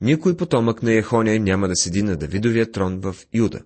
Никой 0.00 0.36
потомък 0.36 0.82
на 0.82 0.92
Ехония 0.92 1.40
няма 1.40 1.68
да 1.68 1.76
седи 1.76 2.02
на 2.02 2.16
Давидовия 2.16 2.70
трон 2.70 3.00
в 3.00 3.16
Юда. 3.34 3.60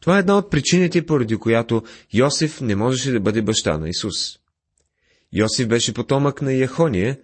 Това 0.00 0.16
е 0.16 0.20
една 0.20 0.38
от 0.38 0.50
причините, 0.50 1.06
поради 1.06 1.36
която 1.36 1.82
Йосиф 2.12 2.60
не 2.60 2.76
можеше 2.76 3.12
да 3.12 3.20
бъде 3.20 3.42
баща 3.42 3.78
на 3.78 3.88
Исус. 3.88 4.38
Йосиф 5.32 5.68
беше 5.68 5.94
потомък 5.94 6.42
на 6.42 6.52
Ехония 6.52 7.18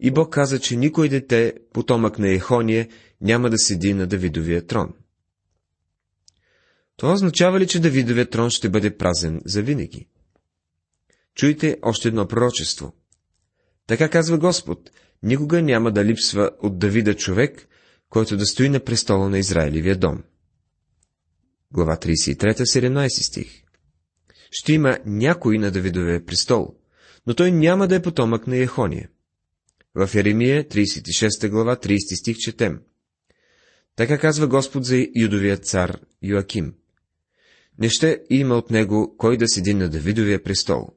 и 0.00 0.10
Бог 0.10 0.32
каза, 0.32 0.60
че 0.60 0.76
никой 0.76 1.08
дете, 1.08 1.54
потомък 1.72 2.18
на 2.18 2.28
Ехония, 2.28 2.88
няма 3.20 3.50
да 3.50 3.58
седи 3.58 3.94
на 3.94 4.06
Давидовия 4.06 4.66
трон. 4.66 4.94
Това 6.96 7.12
означава 7.12 7.60
ли, 7.60 7.66
че 7.66 7.80
Давидовия 7.80 8.30
трон 8.30 8.50
ще 8.50 8.68
бъде 8.68 8.96
празен 8.96 9.40
за 9.44 9.62
винаги? 9.62 10.08
Чуйте 11.34 11.78
още 11.82 12.08
едно 12.08 12.28
пророчество– 12.28 12.92
така 13.86 14.08
казва 14.08 14.38
Господ, 14.38 14.90
никога 15.22 15.62
няма 15.62 15.92
да 15.92 16.04
липсва 16.04 16.50
от 16.62 16.78
Давида 16.78 17.16
човек, 17.16 17.68
който 18.10 18.36
да 18.36 18.46
стои 18.46 18.68
на 18.68 18.80
престола 18.80 19.28
на 19.28 19.38
Израилевия 19.38 19.96
дом. 19.96 20.22
Глава 21.72 21.96
33, 21.96 22.52
17 22.52 23.08
стих 23.08 23.62
Ще 24.50 24.72
има 24.72 24.98
някой 25.06 25.58
на 25.58 25.70
Давидовия 25.70 26.24
престол, 26.24 26.74
но 27.26 27.34
той 27.34 27.52
няма 27.52 27.88
да 27.88 27.94
е 27.94 28.02
потомък 28.02 28.46
на 28.46 28.56
Ехония. 28.56 29.08
В 29.96 30.14
Еремия, 30.14 30.64
36 30.64 31.48
глава, 31.48 31.76
30 31.76 32.20
стих 32.20 32.36
четем. 32.38 32.80
Така 33.96 34.18
казва 34.18 34.46
Господ 34.46 34.84
за 34.84 35.06
юдовия 35.16 35.56
цар 35.56 36.00
Йоаким. 36.22 36.74
Не 37.78 37.88
ще 37.88 38.22
има 38.30 38.54
от 38.54 38.70
него 38.70 39.14
кой 39.18 39.36
да 39.36 39.48
седи 39.48 39.74
на 39.74 39.88
Давидовия 39.88 40.42
престол. 40.42 40.88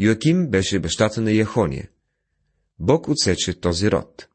Йоаким 0.00 0.50
беше 0.50 0.78
бащата 0.78 1.20
на 1.20 1.32
Яхония. 1.32 1.88
Бог 2.78 3.08
отсече 3.08 3.60
този 3.60 3.90
род. 3.90 4.28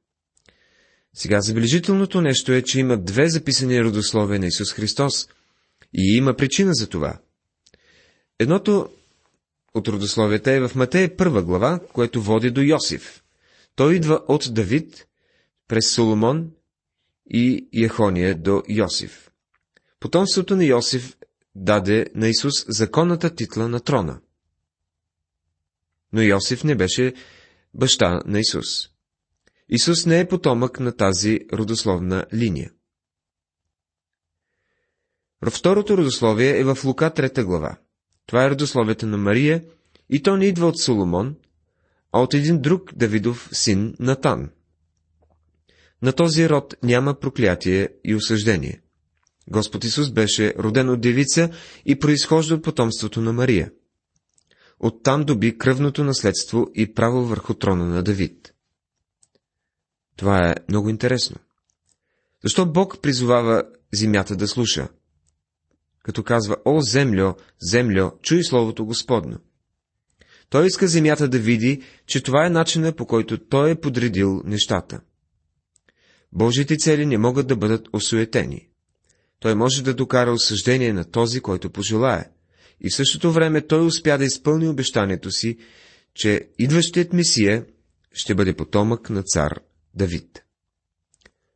Сега 1.14 1.42
забележителното 1.42 2.22
нещо 2.22 2.52
е, 2.52 2.62
че 2.62 2.80
има 2.80 2.98
две 2.98 3.30
записани 3.30 3.84
родословия 3.84 4.40
на 4.40 4.48
Исус 4.48 4.74
Христос 4.74 5.28
и 5.94 6.18
има 6.18 6.36
причина 6.36 6.74
за 6.74 6.90
това. 6.90 7.20
Едното 8.40 8.90
от 9.74 9.88
родословията 9.88 10.52
е 10.52 10.68
в 10.68 10.76
Матея 10.76 11.18
първа 11.18 11.44
глава, 11.44 11.80
което 11.94 12.22
води 12.22 12.52
до 12.52 12.62
Йосиф. 12.62 13.22
Той 13.76 13.96
идва 13.96 14.22
от 14.28 14.54
Давид, 14.54 15.08
през 15.68 15.94
Соломон 15.94 16.52
и 17.30 17.68
Яхония 17.74 18.42
до 18.42 18.64
Йосиф. 18.70 19.32
Потомството 20.00 20.56
на 20.56 20.66
Йосиф 20.66 21.18
даде 21.56 22.08
на 22.16 22.28
Исус 22.28 22.66
законната 22.68 23.36
титла 23.36 23.68
на 23.68 23.80
трона 23.80 24.20
но 26.16 26.22
Йосиф 26.22 26.64
не 26.64 26.76
беше 26.76 27.14
баща 27.74 28.22
на 28.26 28.40
Исус. 28.40 28.90
Исус 29.70 30.06
не 30.06 30.20
е 30.20 30.28
потомък 30.28 30.80
на 30.80 30.96
тази 30.96 31.40
родословна 31.54 32.26
линия. 32.34 32.72
Второто 35.50 35.98
родословие 35.98 36.60
е 36.60 36.64
в 36.64 36.78
Лука 36.86 37.12
3 37.12 37.44
глава. 37.44 37.78
Това 38.26 38.46
е 38.46 38.50
родословието 38.50 39.08
на 39.08 39.18
Мария 39.18 39.64
и 40.10 40.24
то 40.24 40.38
не 40.38 40.46
идва 40.46 40.68
от 40.68 40.80
Соломон, 40.80 41.36
а 42.16 42.20
от 42.20 42.34
един 42.34 42.62
друг 42.62 42.94
Давидов 42.94 43.50
син 43.52 43.96
Натан. 44.00 44.50
На 46.02 46.14
този 46.14 46.50
род 46.50 46.76
няма 46.84 47.20
проклятие 47.20 47.90
и 48.04 48.16
осъждение. 48.16 48.82
Господ 49.48 49.84
Исус 49.84 50.12
беше 50.12 50.54
роден 50.60 50.90
от 50.90 51.02
девица 51.02 51.50
и 51.86 52.00
произхожда 52.00 52.56
от 52.56 52.64
потомството 52.64 53.22
на 53.22 53.34
Мария. 53.34 53.72
Оттам 54.80 55.24
доби 55.24 55.58
кръвното 55.58 56.04
наследство 56.04 56.68
и 56.76 56.94
право 56.94 57.26
върху 57.26 57.54
трона 57.54 57.86
на 57.86 58.04
Давид. 58.04 58.54
Това 60.16 60.50
е 60.50 60.56
много 60.70 60.90
интересно. 60.90 61.38
Защо 62.44 62.66
Бог 62.66 63.02
призовава 63.02 63.64
земята 63.94 64.36
да 64.36 64.48
слуша? 64.48 64.88
Като 66.04 66.24
казва, 66.24 66.58
о, 66.66 66.82
землю, 66.82 67.34
землю, 67.62 68.12
чуй 68.22 68.44
словото 68.44 68.86
Господно. 68.86 69.40
Той 70.50 70.68
иска 70.68 70.88
земята 70.88 71.28
да 71.28 71.40
види, 71.40 71.82
че 72.06 72.24
това 72.24 72.46
е 72.46 72.50
начина 72.50 72.92
по 72.92 73.06
който 73.06 73.38
Той 73.38 73.72
е 73.72 73.76
подредил 73.76 74.42
нещата. 74.46 75.02
Божите 76.32 76.78
цели 76.78 77.06
не 77.06 77.18
могат 77.18 77.48
да 77.48 77.56
бъдат 77.56 77.88
осуетени. 77.94 78.68
Той 79.40 79.56
може 79.56 79.84
да 79.84 79.94
докара 79.94 80.32
осъждение 80.32 80.94
на 80.94 81.12
този, 81.12 81.40
който 81.40 81.70
пожелае 81.70 82.30
и 82.82 82.90
в 82.90 82.96
същото 82.96 83.32
време 83.32 83.68
той 83.68 83.86
успя 83.86 84.18
да 84.18 84.26
изпълни 84.26 84.68
обещанието 84.68 85.32
си, 85.32 85.58
че 86.14 86.50
идващият 86.60 87.14
Месия 87.14 87.66
ще 88.12 88.36
бъде 88.36 88.56
потомък 88.56 89.10
на 89.10 89.24
цар 89.24 89.60
Давид. 89.94 90.44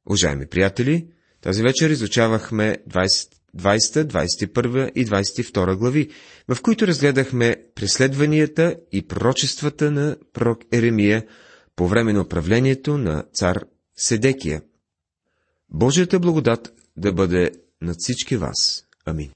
Уважаеми 0.06 0.48
приятели, 0.48 1.08
тази 1.42 1.64
вечер 1.64 1.90
изучавахме 1.90 2.78
20, 2.90 3.39
20, 3.58 4.04
21 4.04 4.92
и 4.92 5.06
22 5.06 5.76
глави, 5.76 6.10
в 6.48 6.62
които 6.62 6.88
разгледахме 6.88 7.64
преследванията 7.76 8.76
и 8.92 9.08
пророчествата 9.08 9.92
на 9.92 10.18
пророк 10.34 10.60
Еремия 10.72 11.26
по 11.76 11.88
време 11.88 12.14
на 12.14 12.22
управлението 12.22 12.98
на 12.98 13.24
цар 13.34 13.64
Седекия. 13.96 14.62
Божията 15.70 16.20
благодат 16.20 16.74
да 16.98 17.14
бъде 17.14 17.52
над 17.82 17.96
всички 18.00 18.38
вас. 18.38 18.86
Амин. 19.06 19.28